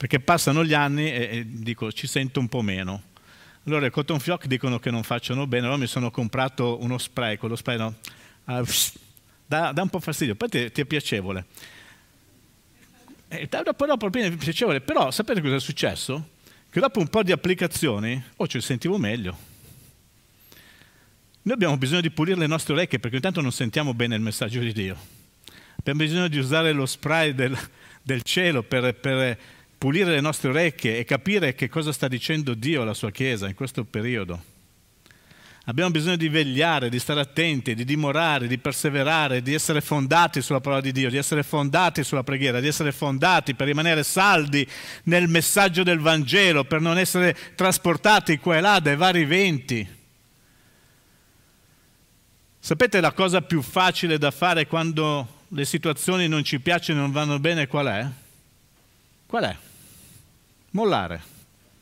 Perché 0.01 0.19
passano 0.19 0.65
gli 0.65 0.73
anni 0.73 1.13
e, 1.13 1.29
e 1.31 1.45
dico 1.47 1.93
ci 1.93 2.07
sento 2.07 2.41
un 2.41 2.49
po' 2.49 2.63
meno. 2.63 3.03
Allora 3.67 3.85
i 3.85 3.91
cotton 3.91 4.19
fioc 4.19 4.47
dicono 4.47 4.79
che 4.79 4.91
non 4.91 5.03
facciano 5.03 5.47
bene, 5.47 5.65
allora 5.65 5.79
mi 5.79 5.87
sono 5.87 6.11
comprato 6.11 6.83
uno 6.83 6.97
spray, 6.97 7.37
quello 7.37 7.55
spray 7.55 7.77
no, 7.77 7.97
uh, 8.47 8.65
dà, 9.45 9.73
dà, 9.73 9.83
un 9.83 9.91
po' 9.91 10.01
fastidio, 10.01 10.37
poi 10.37 10.49
ti, 10.49 10.73
ti 10.73 10.81
è 10.81 10.85
piacevole. 10.87 11.45
E 13.29 13.47
dopo 13.47 13.85
dopo 13.85 14.11
è 14.11 14.31
piacevole, 14.37 14.81
però 14.81 15.11
sapete 15.11 15.43
cosa 15.43 15.57
è 15.57 15.61
successo? 15.61 16.31
Che 16.71 16.81
dopo 16.81 16.99
un 16.99 17.09
po' 17.09 17.23
di 17.23 17.33
applicazioni, 17.33 18.25
oh 18.37 18.47
ci 18.47 18.59
sentivo 18.63 18.97
meglio. 18.97 19.37
Noi 21.43 21.55
abbiamo 21.55 21.77
bisogno 21.77 22.01
di 22.01 22.11
pulire 22.11 22.39
le 22.39 22.47
nostre 22.47 22.73
orecchie 22.73 22.99
perché 22.99 23.17
intanto 23.17 23.43
non 23.43 23.53
sentiamo 23.53 23.93
bene 23.93 24.15
il 24.15 24.23
messaggio 24.23 24.61
di 24.61 24.73
Dio. 24.73 24.97
Abbiamo 25.77 26.01
bisogno 26.01 26.29
di 26.29 26.39
usare 26.39 26.73
lo 26.73 26.87
spray 26.87 27.35
del, 27.35 27.55
del 28.03 28.23
cielo 28.23 28.63
per, 28.63 28.95
per 28.95 29.59
pulire 29.81 30.11
le 30.11 30.21
nostre 30.21 30.51
orecchie 30.51 30.99
e 30.99 31.07
capire 31.07 31.55
che 31.55 31.71
cosa 31.71 31.91
sta 31.91 32.07
dicendo 32.07 32.53
Dio 32.53 32.83
alla 32.83 32.93
sua 32.93 33.11
Chiesa 33.11 33.49
in 33.49 33.55
questo 33.55 33.83
periodo. 33.85 34.39
Abbiamo 35.65 35.91
bisogno 35.91 36.17
di 36.17 36.29
vegliare, 36.29 36.91
di 36.91 36.99
stare 36.99 37.21
attenti, 37.21 37.75
di 37.75 37.87
dimorare, 37.87 38.47
di 38.47 38.59
perseverare, 38.59 39.41
di 39.41 39.55
essere 39.55 39.81
fondati 39.81 40.43
sulla 40.43 40.61
parola 40.61 40.83
di 40.83 40.93
Dio, 40.93 41.09
di 41.09 41.17
essere 41.17 41.43
fondati 41.43 42.05
sulla 42.05 42.23
preghiera, 42.23 42.61
di 42.61 42.67
essere 42.67 42.93
fondati 42.93 43.55
per 43.55 43.69
rimanere 43.69 44.03
saldi 44.03 44.69
nel 45.05 45.29
messaggio 45.29 45.83
del 45.83 45.99
Vangelo, 45.99 46.65
per 46.65 46.83
non 46.83 46.99
essere 46.99 47.35
trasportati 47.55 48.37
qua 48.37 48.59
e 48.59 48.61
là 48.61 48.81
dai 48.81 48.97
vari 48.97 49.25
venti. 49.25 49.89
Sapete 52.59 53.01
la 53.01 53.13
cosa 53.13 53.41
più 53.41 53.63
facile 53.63 54.19
da 54.19 54.31
fare 54.31 54.67
quando 54.67 55.45
le 55.49 55.65
situazioni 55.65 56.29
non 56.29 56.45
ci 56.45 56.61
piacciono 56.61 56.99
e 56.99 57.03
non 57.03 57.13
vanno 57.13 57.39
bene 57.39 57.67
qual 57.67 57.87
è? 57.87 58.07
Qual 59.25 59.45
è? 59.45 59.69
Mollare, 60.73 61.21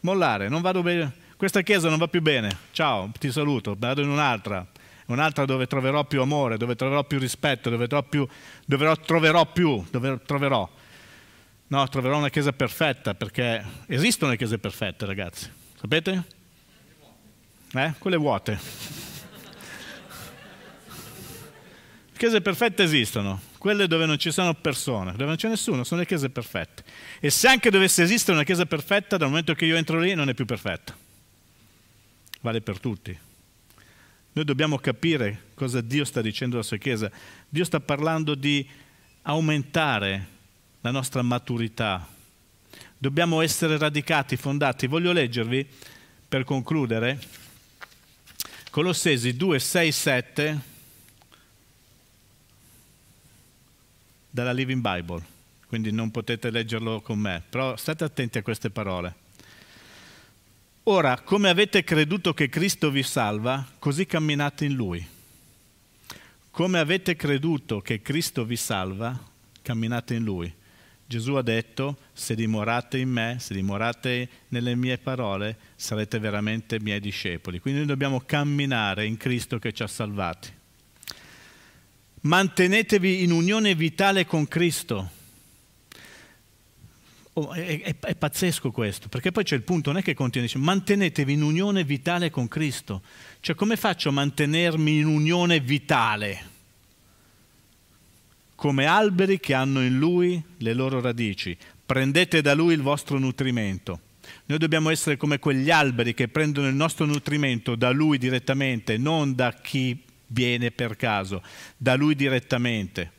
mollare, 0.01 0.48
non 0.48 0.62
vado 0.62 0.83
bene, 0.83 1.12
questa 1.37 1.61
chiesa 1.61 1.90
non 1.90 1.98
va 1.98 2.09
più 2.09 2.22
bene, 2.22 2.57
ciao, 2.70 3.11
ti 3.18 3.31
saluto, 3.31 3.77
vado 3.79 4.01
in 4.01 4.09
un'altra, 4.09 4.66
un'altra 5.09 5.44
dove 5.44 5.66
troverò 5.66 6.05
più 6.05 6.22
amore, 6.22 6.57
dove 6.57 6.74
troverò 6.74 7.05
più 7.05 7.18
rispetto, 7.18 7.68
dove 7.68 7.87
troverò 7.87 8.09
più, 8.09 8.27
dove 8.64 8.96
troverò 9.05 9.44
più, 9.53 9.85
dove 9.90 10.20
troverò. 10.24 10.66
No, 11.66 11.88
troverò 11.88 12.16
una 12.16 12.31
chiesa 12.31 12.55
perfetta, 12.55 13.12
perché 13.12 13.62
esistono 13.88 14.31
le 14.31 14.38
chiese 14.38 14.59
perfette, 14.59 15.05
ragazzi, 15.05 15.53
sapete? 15.79 16.24
Eh? 17.74 17.92
Quelle 17.98 18.16
vuote. 18.16 18.59
chiese 22.16 22.40
perfette 22.40 22.85
esistono, 22.85 23.38
quelle 23.59 23.87
dove 23.87 24.07
non 24.07 24.18
ci 24.18 24.31
sono 24.31 24.55
persone, 24.55 25.12
dove 25.12 25.25
non 25.25 25.37
c'è 25.37 25.49
nessuno, 25.49 25.85
sono 25.85 26.01
le 26.01 26.07
chiese 26.07 26.31
perfette. 26.31 26.85
E 27.21 27.31
se 27.31 27.49
anche 27.49 27.71
dovesse 27.71 28.03
esistere 28.03 28.33
una 28.33 28.44
chiesa 28.44 28.66
perfetta, 28.66 29.16
dal 29.16 29.29
momento 29.29 29.55
che 29.55 29.66
io 29.66 29.77
entro 29.77 29.99
lì 29.99 30.14
non 30.14 30.29
è 30.29 30.35
più 30.35 30.44
perfetta. 30.44 30.97
Vale 32.40 32.61
per 32.61 32.79
tutti. 32.79 33.18
Noi 34.33 34.44
dobbiamo 34.44 34.79
capire 34.79 35.47
cosa 35.55 35.81
Dio 35.81 36.05
sta 36.05 36.21
dicendo 36.23 36.55
alla 36.55 36.64
sua 36.64 36.77
chiesa. 36.77 37.11
Dio 37.49 37.64
sta 37.64 37.81
parlando 37.81 38.35
di 38.35 38.66
aumentare 39.23 40.27
la 40.81 40.92
nostra 40.92 41.23
maturità. 41.23 42.07
Dobbiamo 42.97 43.40
essere 43.40 43.77
radicati, 43.77 44.37
fondati. 44.37 44.87
Voglio 44.87 45.12
leggervi, 45.12 45.66
per 46.29 46.44
concludere, 46.44 47.18
Colossesi 48.71 49.35
2, 49.35 49.59
6, 49.59 49.92
7 49.92 50.61
dalla 54.31 54.53
Living 54.53 54.81
Bible, 54.81 55.25
quindi 55.67 55.91
non 55.91 56.11
potete 56.11 56.51
leggerlo 56.51 57.01
con 57.01 57.19
me, 57.19 57.43
però 57.49 57.77
state 57.77 58.05
attenti 58.05 58.38
a 58.38 58.43
queste 58.43 58.71
parole. 58.71 59.27
Ora, 60.85 61.21
come 61.21 61.51
avete 61.51 61.85
creduto 61.85 62.33
che 62.33 62.49
Cristo 62.49 62.91
vi 62.91 63.03
salva, 63.03 63.67
così 63.79 64.07
camminate 64.07 64.64
in 64.64 64.75
Lui. 64.75 65.07
Come 66.51 66.79
avete 66.79 67.14
creduto 67.14 67.81
che 67.81 68.01
Cristo 68.01 68.45
vi 68.45 68.57
salva, 68.57 69.19
camminate 69.61 70.14
in 70.14 70.25
Lui. 70.25 70.53
Gesù 71.07 71.35
ha 71.35 71.43
detto, 71.43 71.99
se 72.12 72.35
dimorate 72.35 72.99
in 72.99 73.11
me, 73.11 73.37
se 73.38 73.55
dimorate 73.55 74.29
nelle 74.49 74.75
mie 74.75 74.99
parole, 74.99 75.57
sarete 75.77 76.19
veramente 76.19 76.81
miei 76.81 77.01
discepoli. 77.01 77.61
Quindi 77.61 77.81
noi 77.81 77.88
dobbiamo 77.88 78.21
camminare 78.21 79.05
in 79.05 79.17
Cristo 79.17 79.59
che 79.59 79.73
ci 79.73 79.83
ha 79.83 79.87
salvati. 79.87 80.57
Mantenetevi 82.29 83.23
in 83.23 83.31
unione 83.31 83.75
vitale 83.75 84.27
con 84.27 84.47
Cristo. 84.47 85.17
Oh, 87.33 87.53
è, 87.53 87.81
è, 87.81 87.97
è, 87.99 88.14
pazzesco 88.14 88.71
questo, 88.71 89.09
perché 89.09 89.33
poi 89.33 89.45
c'è 89.45 89.55
il 89.55 89.62
punto, 89.62 89.91
non 89.91 90.01
è 90.01 90.03
che 90.03 90.12
continua, 90.12 90.47
dice 90.47 90.59
mantenetevi 90.59 91.33
in 91.33 91.43
unione 91.43 91.85
vitale 91.85 92.31
con 92.31 92.47
Cristo. 92.47 93.01
Cioè 93.41 93.55
come 93.55 93.77
faccio 93.77 94.11
a 94.11 94.12
mantenermi 94.12 94.99
in 94.99 95.07
unione 95.07 95.61
vitale? 95.61 96.57
Come 98.55 98.85
alberi 98.85 99.41
che 99.41 99.55
hanno 99.55 99.83
in 99.83 99.99
Lui 99.99 100.43
le 100.59 100.75
loro 100.75 101.01
radici. 101.01 101.57
Prendete 101.87 102.43
da 102.43 102.55
Lui 102.55 102.75
il 102.75 102.83
vostro 102.83 103.19
nutrimento. 103.19 104.01
Noi 104.47 104.59
dobbiamo 104.59 104.91
essere 104.91 105.17
come 105.17 105.38
quegli 105.38 105.71
alberi 105.71 106.12
che 106.12 106.29
prendono 106.29 106.69
il 106.69 106.75
nostro 106.75 107.07
nutrimento 107.07 107.75
da 107.75 107.91
Lui 107.91 108.19
direttamente, 108.19 108.99
non 108.99 109.35
da 109.35 109.55
chi 109.55 110.05
viene 110.29 110.71
per 110.71 110.97
caso, 110.97 111.43
da 111.77 111.95
Lui 111.95 112.14
direttamente 112.14 113.17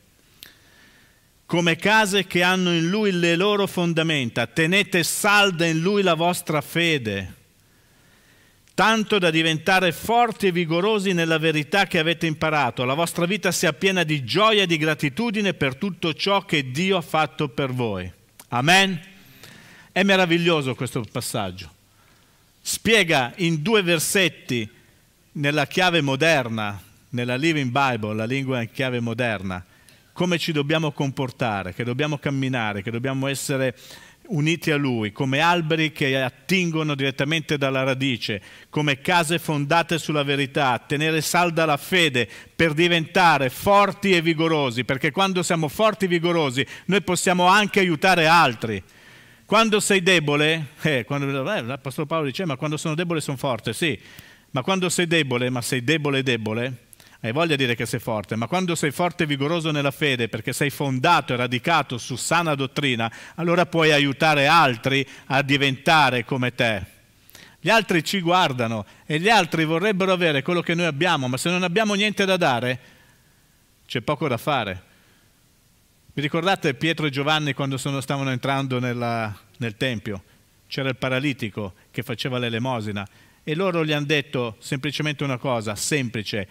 come 1.49 1.77
case 1.77 2.27
che 2.27 2.43
hanno 2.43 2.71
in 2.71 2.91
lui 2.91 3.11
le 3.11 3.35
loro 3.35 3.65
fondamenta. 3.65 4.45
Tenete 4.45 5.01
salda 5.01 5.65
in 5.65 5.79
lui 5.79 6.03
la 6.03 6.13
vostra 6.13 6.61
fede, 6.61 7.33
tanto 8.75 9.17
da 9.17 9.31
diventare 9.31 9.91
forti 9.91 10.45
e 10.45 10.51
vigorosi 10.51 11.11
nella 11.11 11.39
verità 11.39 11.87
che 11.87 11.97
avete 11.97 12.27
imparato. 12.27 12.85
La 12.85 12.93
vostra 12.93 13.25
vita 13.25 13.51
sia 13.51 13.73
piena 13.73 14.03
di 14.03 14.23
gioia 14.23 14.61
e 14.61 14.67
di 14.67 14.77
gratitudine 14.77 15.55
per 15.55 15.75
tutto 15.75 16.13
ciò 16.13 16.45
che 16.45 16.69
Dio 16.69 16.97
ha 16.97 17.01
fatto 17.01 17.49
per 17.49 17.73
voi. 17.73 18.13
Amen. 18.49 19.01
È 19.91 20.03
meraviglioso 20.03 20.75
questo 20.75 21.03
passaggio. 21.11 21.67
Spiega 22.61 23.33
in 23.37 23.63
due 23.63 23.81
versetti 23.81 24.69
nella 25.31 25.65
chiave 25.65 26.01
moderna, 26.01 26.79
nella 27.09 27.35
Living 27.35 27.71
Bible, 27.71 28.15
la 28.15 28.25
lingua 28.25 28.61
in 28.61 28.71
chiave 28.71 28.99
moderna, 28.99 29.63
come 30.13 30.37
ci 30.37 30.51
dobbiamo 30.51 30.91
comportare, 30.91 31.73
che 31.73 31.83
dobbiamo 31.83 32.17
camminare, 32.17 32.81
che 32.81 32.91
dobbiamo 32.91 33.27
essere 33.27 33.75
uniti 34.29 34.71
a 34.71 34.75
Lui, 34.75 35.11
come 35.11 35.39
alberi 35.39 35.91
che 35.91 36.21
attingono 36.21 36.95
direttamente 36.95 37.57
dalla 37.57 37.83
radice, 37.83 38.41
come 38.69 39.01
case 39.01 39.39
fondate 39.39 39.97
sulla 39.97 40.23
verità, 40.23 40.77
tenere 40.85 41.21
salda 41.21 41.65
la 41.65 41.77
fede 41.77 42.27
per 42.55 42.73
diventare 42.73 43.49
forti 43.49 44.11
e 44.11 44.21
vigorosi, 44.21 44.83
perché 44.83 45.11
quando 45.11 45.43
siamo 45.43 45.67
forti 45.67 46.05
e 46.05 46.09
vigorosi 46.09 46.65
noi 46.85 47.01
possiamo 47.01 47.45
anche 47.45 47.79
aiutare 47.79 48.27
altri. 48.27 48.81
Quando 49.45 49.79
sei 49.79 50.03
debole, 50.03 50.67
eh, 50.81 51.05
quando, 51.05 51.51
eh, 51.51 51.61
l'Apostolo 51.63 52.05
Paolo 52.05 52.25
dice, 52.25 52.45
ma 52.45 52.55
quando 52.55 52.77
sono 52.77 52.93
debole 52.93 53.19
sono 53.19 53.37
forte, 53.37 53.73
sì, 53.73 53.99
ma 54.51 54.61
quando 54.61 54.89
sei 54.89 55.07
debole, 55.07 55.49
ma 55.49 55.61
sei 55.61 55.83
debole 55.83 56.21
debole, 56.21 56.87
hai 57.21 57.33
voglia 57.33 57.55
di 57.55 57.63
dire 57.63 57.75
che 57.75 57.85
sei 57.85 57.99
forte, 57.99 58.37
ma 58.37 58.47
quando 58.47 58.75
sei 58.75 58.91
forte 58.91 59.23
e 59.23 59.25
vigoroso 59.27 59.71
nella 59.71 59.91
fede 59.91 60.29
perché 60.29 60.53
sei 60.53 60.69
fondato 60.69 61.33
e 61.33 61.35
radicato 61.35 61.97
su 61.97 62.15
sana 62.15 62.55
dottrina, 62.55 63.11
allora 63.35 63.65
puoi 63.65 63.91
aiutare 63.91 64.47
altri 64.47 65.05
a 65.25 65.41
diventare 65.41 66.23
come 66.23 66.55
te. 66.55 66.97
Gli 67.59 67.69
altri 67.69 68.05
ci 68.05 68.21
guardano 68.21 68.85
e 69.05 69.19
gli 69.19 69.27
altri 69.27 69.65
vorrebbero 69.65 70.13
avere 70.13 70.41
quello 70.41 70.61
che 70.61 70.75
noi 70.75 70.85
abbiamo, 70.85 71.27
ma 71.27 71.35
se 71.35 71.49
non 71.49 71.63
abbiamo 71.63 71.93
niente 71.93 72.23
da 72.23 72.37
dare, 72.37 72.79
c'è 73.85 73.99
poco 73.99 74.29
da 74.29 74.37
fare. 74.37 74.83
Vi 76.13 76.21
ricordate 76.21 76.73
Pietro 76.73 77.05
e 77.05 77.09
Giovanni 77.09 77.53
quando 77.53 77.77
sono, 77.77 77.99
stavano 77.99 78.31
entrando 78.31 78.79
nella, 78.79 79.37
nel 79.57 79.75
Tempio? 79.75 80.23
C'era 80.67 80.87
il 80.87 80.95
paralitico 80.95 81.73
che 81.91 82.01
faceva 82.01 82.37
l'elemosina 82.37 83.05
e 83.43 83.55
loro 83.55 83.83
gli 83.83 83.91
hanno 83.91 84.05
detto 84.05 84.55
semplicemente 84.59 85.25
una 85.25 85.37
cosa, 85.37 85.75
semplice, 85.75 86.47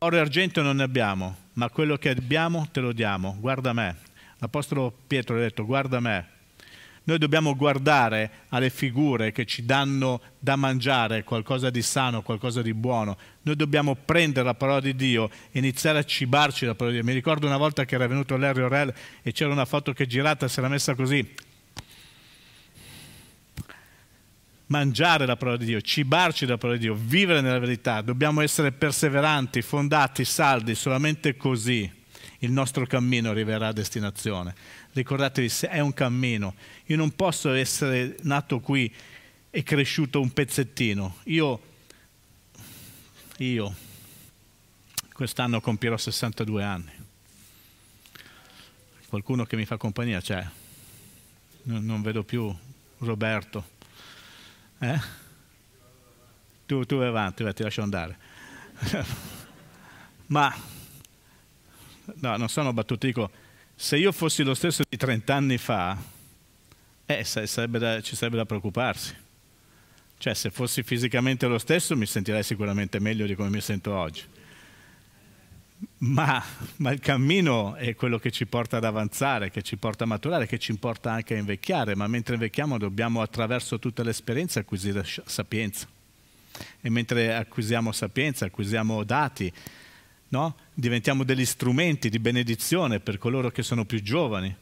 Oro 0.00 0.16
e 0.16 0.18
argento 0.18 0.62
non 0.62 0.76
ne 0.76 0.84
abbiamo, 0.84 1.36
ma 1.54 1.68
quello 1.68 1.96
che 1.96 2.08
abbiamo 2.08 2.66
te 2.72 2.80
lo 2.80 2.92
diamo, 2.92 3.36
guarda 3.38 3.72
me. 3.74 3.96
L'Apostolo 4.38 4.92
Pietro 5.06 5.36
ha 5.36 5.40
detto, 5.40 5.66
guarda 5.66 6.00
me. 6.00 6.28
Noi 7.04 7.18
dobbiamo 7.18 7.54
guardare 7.54 8.30
alle 8.48 8.70
figure 8.70 9.32
che 9.32 9.44
ci 9.44 9.64
danno 9.64 10.20
da 10.38 10.56
mangiare 10.56 11.24
qualcosa 11.24 11.68
di 11.68 11.82
sano, 11.82 12.22
qualcosa 12.22 12.62
di 12.62 12.72
buono. 12.72 13.18
Noi 13.42 13.54
dobbiamo 13.54 13.94
prendere 13.94 14.46
la 14.46 14.54
parola 14.54 14.80
di 14.80 14.96
Dio 14.96 15.28
e 15.50 15.58
iniziare 15.58 15.98
a 15.98 16.04
cibarci 16.04 16.60
della 16.60 16.74
parola 16.74 16.96
di 16.96 17.02
Dio. 17.02 17.08
Mi 17.08 17.16
ricordo 17.16 17.46
una 17.46 17.58
volta 17.58 17.84
che 17.84 17.94
era 17.94 18.06
venuto 18.06 18.36
Larry 18.36 18.62
Orel 18.62 18.94
e 19.20 19.32
c'era 19.32 19.52
una 19.52 19.66
foto 19.66 19.92
che 19.92 20.06
girata, 20.06 20.48
si 20.48 20.58
era 20.58 20.68
messa 20.68 20.94
così, 20.94 21.28
mangiare 24.72 25.26
la 25.26 25.36
parola 25.36 25.58
di 25.58 25.66
Dio, 25.66 25.82
cibarci 25.82 26.46
della 26.46 26.56
parola 26.56 26.78
di 26.78 26.84
Dio, 26.84 26.94
vivere 26.94 27.42
nella 27.42 27.58
verità, 27.58 28.00
dobbiamo 28.00 28.40
essere 28.40 28.72
perseveranti, 28.72 29.60
fondati, 29.60 30.24
saldi, 30.24 30.74
solamente 30.74 31.36
così 31.36 32.00
il 32.38 32.50
nostro 32.50 32.86
cammino 32.86 33.28
arriverà 33.28 33.68
a 33.68 33.72
destinazione. 33.72 34.54
Ricordatevi, 34.92 35.52
è 35.68 35.80
un 35.80 35.92
cammino, 35.92 36.54
io 36.86 36.96
non 36.96 37.14
posso 37.14 37.52
essere 37.52 38.16
nato 38.22 38.60
qui 38.60 38.92
e 39.50 39.62
cresciuto 39.62 40.22
un 40.22 40.32
pezzettino. 40.32 41.16
Io, 41.24 41.60
io 43.38 43.74
quest'anno 45.12 45.60
compierò 45.60 45.98
62 45.98 46.64
anni. 46.64 46.90
Qualcuno 49.06 49.44
che 49.44 49.56
mi 49.56 49.66
fa 49.66 49.76
compagnia 49.76 50.22
c'è? 50.22 50.42
Non, 51.64 51.84
non 51.84 52.00
vedo 52.00 52.24
più 52.24 52.52
Roberto. 52.98 53.80
Eh? 54.82 55.00
Tu, 56.66 56.84
tu 56.86 56.96
vai 56.96 57.06
avanti, 57.06 57.44
vai, 57.44 57.54
ti 57.54 57.62
lascio 57.62 57.82
andare. 57.82 58.18
Ma, 60.26 60.52
no, 62.14 62.36
non 62.36 62.48
sono 62.48 62.72
battuto, 62.72 63.06
dico, 63.06 63.30
se 63.76 63.96
io 63.96 64.10
fossi 64.10 64.42
lo 64.42 64.54
stesso 64.54 64.82
di 64.88 64.96
30 64.96 65.34
anni 65.34 65.58
fa, 65.58 65.96
eh, 67.06 67.22
sarebbe 67.24 67.78
da, 67.78 68.00
ci 68.00 68.16
sarebbe 68.16 68.38
da 68.38 68.44
preoccuparsi. 68.44 69.14
Cioè, 70.18 70.34
se 70.34 70.50
fossi 70.50 70.82
fisicamente 70.82 71.46
lo 71.46 71.58
stesso 71.58 71.96
mi 71.96 72.06
sentirei 72.06 72.42
sicuramente 72.42 72.98
meglio 72.98 73.26
di 73.26 73.36
come 73.36 73.50
mi 73.50 73.60
sento 73.60 73.92
oggi. 73.94 74.22
Ma, 75.98 76.42
ma, 76.76 76.90
il 76.92 77.00
cammino 77.00 77.74
è 77.74 77.94
quello 77.94 78.18
che 78.18 78.30
ci 78.30 78.46
porta 78.46 78.76
ad 78.76 78.84
avanzare, 78.84 79.50
che 79.50 79.62
ci 79.62 79.76
porta 79.76 80.04
a 80.04 80.06
maturare, 80.06 80.46
che 80.46 80.58
ci 80.58 80.76
porta 80.76 81.12
anche 81.12 81.34
a 81.34 81.38
invecchiare, 81.38 81.94
ma 81.96 82.06
mentre 82.06 82.34
invecchiamo 82.34 82.78
dobbiamo 82.78 83.20
attraverso 83.20 83.78
tutte 83.78 84.02
le 84.02 84.10
esperienze 84.10 84.60
acquisire 84.60 85.04
sapienza. 85.24 85.86
E 86.80 86.90
mentre 86.90 87.34
acquisiamo 87.34 87.92
sapienza, 87.92 88.44
acquisiamo 88.46 89.02
dati, 89.04 89.52
no? 90.28 90.56
diventiamo 90.74 91.24
degli 91.24 91.44
strumenti 91.44 92.08
di 92.08 92.18
benedizione 92.18 93.00
per 93.00 93.18
coloro 93.18 93.50
che 93.50 93.62
sono 93.62 93.84
più 93.84 94.02
giovani. 94.02 94.54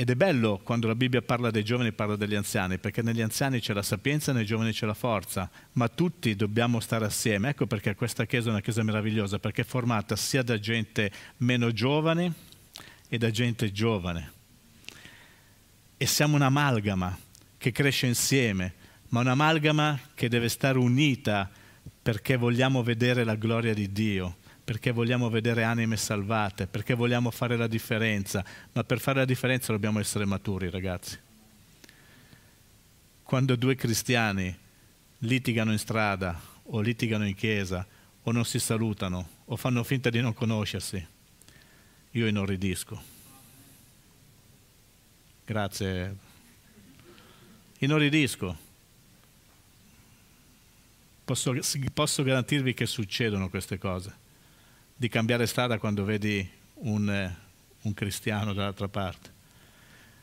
Ed 0.00 0.10
è 0.10 0.14
bello 0.14 0.60
quando 0.62 0.86
la 0.86 0.94
Bibbia 0.94 1.22
parla 1.22 1.50
dei 1.50 1.64
giovani, 1.64 1.90
parla 1.90 2.14
degli 2.14 2.36
anziani, 2.36 2.78
perché 2.78 3.02
negli 3.02 3.20
anziani 3.20 3.58
c'è 3.58 3.72
la 3.72 3.82
sapienza, 3.82 4.32
nei 4.32 4.46
giovani 4.46 4.70
c'è 4.70 4.86
la 4.86 4.94
forza, 4.94 5.50
ma 5.72 5.88
tutti 5.88 6.36
dobbiamo 6.36 6.78
stare 6.78 7.04
assieme. 7.04 7.48
Ecco 7.48 7.66
perché 7.66 7.96
questa 7.96 8.24
chiesa 8.24 8.46
è 8.46 8.50
una 8.52 8.60
chiesa 8.60 8.84
meravigliosa, 8.84 9.40
perché 9.40 9.62
è 9.62 9.64
formata 9.64 10.14
sia 10.14 10.44
da 10.44 10.56
gente 10.60 11.10
meno 11.38 11.72
giovane 11.72 12.32
e 13.08 13.18
da 13.18 13.32
gente 13.32 13.72
giovane. 13.72 14.32
E 15.96 16.06
siamo 16.06 16.36
un'amalgama 16.36 17.18
che 17.58 17.72
cresce 17.72 18.06
insieme, 18.06 18.74
ma 19.08 19.18
un'amalgama 19.18 19.98
che 20.14 20.28
deve 20.28 20.48
stare 20.48 20.78
unita 20.78 21.50
perché 22.00 22.36
vogliamo 22.36 22.84
vedere 22.84 23.24
la 23.24 23.34
gloria 23.34 23.74
di 23.74 23.90
Dio 23.90 24.36
perché 24.68 24.90
vogliamo 24.90 25.30
vedere 25.30 25.62
anime 25.62 25.96
salvate, 25.96 26.66
perché 26.66 26.92
vogliamo 26.92 27.30
fare 27.30 27.56
la 27.56 27.66
differenza, 27.66 28.44
ma 28.72 28.84
per 28.84 29.00
fare 29.00 29.20
la 29.20 29.24
differenza 29.24 29.72
dobbiamo 29.72 29.98
essere 29.98 30.26
maturi, 30.26 30.68
ragazzi. 30.68 31.18
Quando 33.22 33.56
due 33.56 33.76
cristiani 33.76 34.54
litigano 35.20 35.72
in 35.72 35.78
strada 35.78 36.38
o 36.64 36.80
litigano 36.82 37.26
in 37.26 37.34
chiesa 37.34 37.86
o 38.22 38.30
non 38.30 38.44
si 38.44 38.58
salutano 38.58 39.28
o 39.46 39.56
fanno 39.56 39.82
finta 39.84 40.10
di 40.10 40.20
non 40.20 40.34
conoscersi, 40.34 41.02
io 42.10 42.26
inorridisco. 42.26 43.02
Grazie. 45.46 46.16
Inorridisco. 47.78 48.58
Posso, 51.24 51.58
posso 51.94 52.22
garantirvi 52.22 52.74
che 52.74 52.84
succedono 52.84 53.48
queste 53.48 53.78
cose 53.78 54.26
di 55.00 55.08
cambiare 55.08 55.46
strada 55.46 55.78
quando 55.78 56.02
vedi 56.02 56.46
un, 56.80 57.08
eh, 57.08 57.36
un 57.82 57.94
cristiano 57.94 58.52
dall'altra 58.52 58.88
parte. 58.88 59.30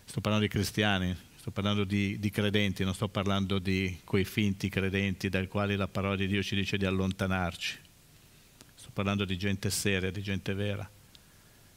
Sto 0.04 0.20
parlando 0.20 0.46
di 0.46 0.52
cristiani, 0.52 1.16
sto 1.38 1.50
parlando 1.50 1.86
di, 1.86 2.20
di, 2.20 2.30
credenti, 2.30 2.84
non 2.84 2.94
sto 2.94 3.08
parlando 3.08 3.58
di 3.58 4.02
quei 4.04 4.26
finti 4.26 4.68
credenti 4.68 5.30
dai 5.30 5.48
quali 5.48 5.78
la 5.78 5.88
parola 5.88 6.18
di 6.18 6.28
Dio 6.28 6.44
ci 6.44 6.56
dice 6.56 6.78
di 6.78 6.86
allontanarci. 6.86 7.78
Sto 8.76 8.90
parlando 8.92 9.24
di 9.24 9.38
gente 9.38 9.70
seria, 9.70 10.12
di 10.12 10.22
gente 10.22 10.54
vera. 10.54 10.88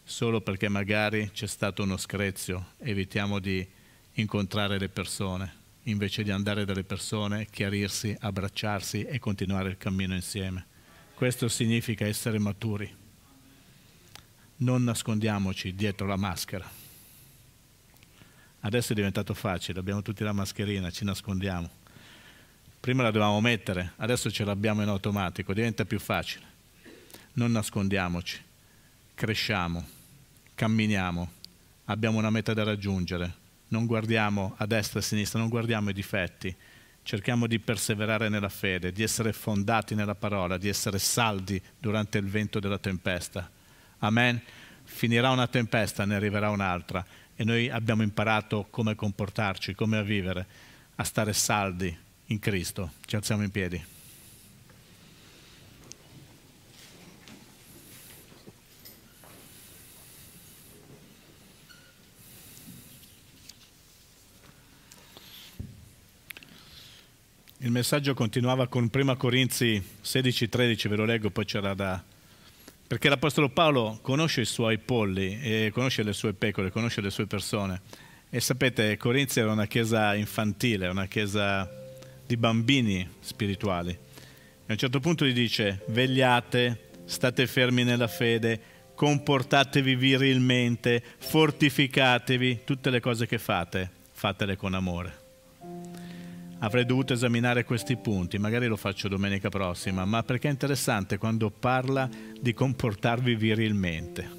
Solo 0.03 0.41
perché 0.41 0.69
magari 0.69 1.31
c'è 1.33 1.47
stato 1.47 1.85
uno 1.85 1.99
screzio, 1.99 2.73
evitiamo 2.79 3.39
di 3.39 3.65
incontrare 4.15 4.77
le 4.77 4.89
persone, 4.89 5.55
invece 5.85 6.25
di 6.25 6.33
andare 6.33 6.65
dalle 6.65 6.83
persone, 6.83 7.47
chiarirsi, 7.49 8.17
abbracciarsi 8.19 9.05
e 9.05 9.21
continuare 9.21 9.69
il 9.69 9.79
cammino 9.79 10.17
insieme. 10.17 10.67
Questo 11.19 11.49
significa 11.49 12.07
essere 12.07 12.39
maturi. 12.39 12.89
non 14.59 14.85
nascondiamoci 14.85 15.75
dietro 15.75 16.07
la 16.07 16.15
maschera. 16.15 16.65
Adesso 18.61 18.93
è 18.93 18.95
diventato 18.95 19.35
facile, 19.35 19.81
abbiamo 19.81 20.01
tutti 20.01 20.23
la 20.23 20.31
mascherina, 20.31 20.93
ci 20.93 21.05
nascondiamo. 21.05 21.69
Prima 22.79 23.03
la 23.03 23.11
dovevamo 23.11 23.41
mettere, 23.41 23.95
adesso 23.97 24.31
ce 24.31 24.45
l'abbiamo 24.45 24.83
in 24.83 24.89
automatico, 24.91 25.53
diventa 25.53 25.85
più 25.85 25.99
facile. 25.99 26.47
Non 27.33 27.51
nascondiamoci, 27.51 28.41
cresciamo, 29.15 29.85
camminiamo, 30.55 31.33
abbiamo 31.87 32.19
una 32.19 32.31
meta 32.31 32.55
da 32.55 32.63
raggiungere, 32.63 33.35
non 33.71 33.87
guardiamo 33.87 34.55
a 34.57 34.67
destra 34.67 35.01
e 35.01 35.03
a 35.03 35.07
sinistra, 35.07 35.41
non 35.41 35.49
guardiamo 35.49 35.91
i 35.91 35.95
difetti, 35.95 36.55
cerchiamo 37.09 37.47
di 37.47 37.59
perseverare 37.59 38.29
nella 38.29 38.51
fede, 38.51 38.93
di 38.93 39.03
essere 39.03 39.33
fondati 39.33 39.95
nella 39.95 40.15
parola, 40.15 40.59
di 40.59 40.69
essere 40.69 40.99
saldi 40.99 41.59
durante 41.79 42.19
il 42.19 42.27
vento 42.27 42.61
della 42.61 42.77
tempesta. 42.77 43.51
Amen. 44.01 44.39
Finirà 44.85 45.31
una 45.31 45.47
tempesta, 45.47 46.05
ne 46.05 46.17
arriverà 46.17 46.51
un'altra 46.51 47.03
e 47.35 47.45
noi 47.45 47.71
abbiamo 47.71 48.03
imparato 48.03 48.67
come 48.69 48.95
comportarci, 48.95 49.75
come 49.75 49.97
a 49.97 50.03
vivere, 50.03 50.47
a 50.97 51.05
stare 51.05 51.33
saldi 51.33 51.97
in 52.27 52.39
Cristo. 52.41 52.93
Ci 53.07 53.17
alziamo 53.17 53.43
in 53.43 53.51
piedi. 53.51 53.83
Il 67.61 67.73
messaggio 67.73 68.15
continuava 68.15 68.69
con 68.69 68.89
1 68.93 69.17
Corinzi 69.17 69.83
16-13, 70.05 70.89
ve 70.89 70.95
lo 70.95 71.05
leggo, 71.05 71.31
poi 71.31 71.45
c'era 71.45 71.75
da... 71.75 72.01
Perché 72.87 73.09
l'Apostolo 73.09 73.49
Paolo 73.49 73.99
conosce 74.01 74.43
i 74.43 74.45
suoi 74.45 74.79
polli, 74.79 75.69
conosce 75.73 76.05
le 76.05 76.13
sue 76.13 76.35
pecore, 76.35 76.71
conosce 76.71 77.01
le 77.01 77.11
sue 77.11 77.27
persone. 77.27 77.81
E 78.31 78.39
sapete, 78.39 78.97
Corinzi 78.97 79.41
era 79.41 79.51
una 79.51 79.67
chiesa 79.67 80.15
infantile, 80.15 80.87
una 80.87 81.07
chiesa 81.07 81.69
di 82.25 82.37
bambini 82.37 83.09
spirituali. 83.19 83.91
E 83.91 83.99
a 84.69 84.73
un 84.73 84.79
certo 84.79 85.01
punto 85.01 85.27
gli 85.27 85.33
dice, 85.33 85.83
vegliate, 85.89 86.91
state 87.07 87.49
fermi 87.49 87.83
nella 87.83 88.07
fede, 88.07 88.61
comportatevi 88.95 89.97
virilmente, 89.97 91.03
fortificatevi, 91.19 92.61
tutte 92.63 92.91
le 92.91 93.01
cose 93.01 93.27
che 93.27 93.39
fate, 93.39 93.91
fatele 94.13 94.55
con 94.57 94.75
amore. 94.75 95.27
Avrei 96.61 96.85
dovuto 96.85 97.13
esaminare 97.13 97.65
questi 97.65 97.97
punti, 97.97 98.37
magari 98.37 98.67
lo 98.67 98.77
faccio 98.77 99.07
domenica 99.07 99.49
prossima, 99.49 100.05
ma 100.05 100.25
perché 100.25 100.49
è 100.49 100.51
interessante 100.51 101.17
quando 101.17 101.51
parla 101.51 102.11
di 102.41 102.53
comportarvi 102.53 103.37
virilmente. 103.37 104.37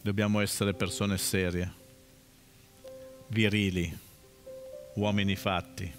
Dobbiamo 0.00 0.38
essere 0.38 0.72
persone 0.74 1.18
serie, 1.18 1.72
virili, 3.28 3.92
uomini 4.94 5.34
fatti, 5.34 5.92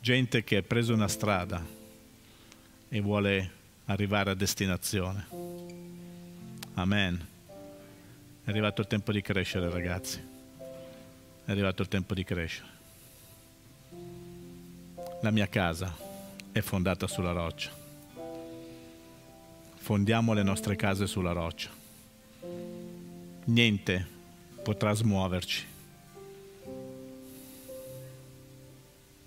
gente 0.00 0.44
che 0.44 0.56
ha 0.58 0.62
preso 0.62 0.92
una 0.92 1.08
strada 1.08 1.64
e 2.90 3.00
vuole 3.00 3.50
arrivare 3.86 4.32
a 4.32 4.34
destinazione. 4.34 5.26
Amen. 6.74 7.26
È 8.44 8.50
arrivato 8.50 8.82
il 8.82 8.86
tempo 8.86 9.12
di 9.12 9.22
crescere, 9.22 9.70
ragazzi 9.70 10.31
è 11.44 11.50
arrivato 11.50 11.82
il 11.82 11.88
tempo 11.88 12.14
di 12.14 12.24
crescere. 12.24 12.68
La 15.22 15.30
mia 15.30 15.48
casa 15.48 15.94
è 16.52 16.60
fondata 16.60 17.06
sulla 17.06 17.32
roccia. 17.32 17.70
Fondiamo 19.76 20.32
le 20.32 20.42
nostre 20.42 20.76
case 20.76 21.06
sulla 21.06 21.32
roccia. 21.32 21.70
Niente 23.44 24.06
potrà 24.62 24.92
smuoverci. 24.92 25.71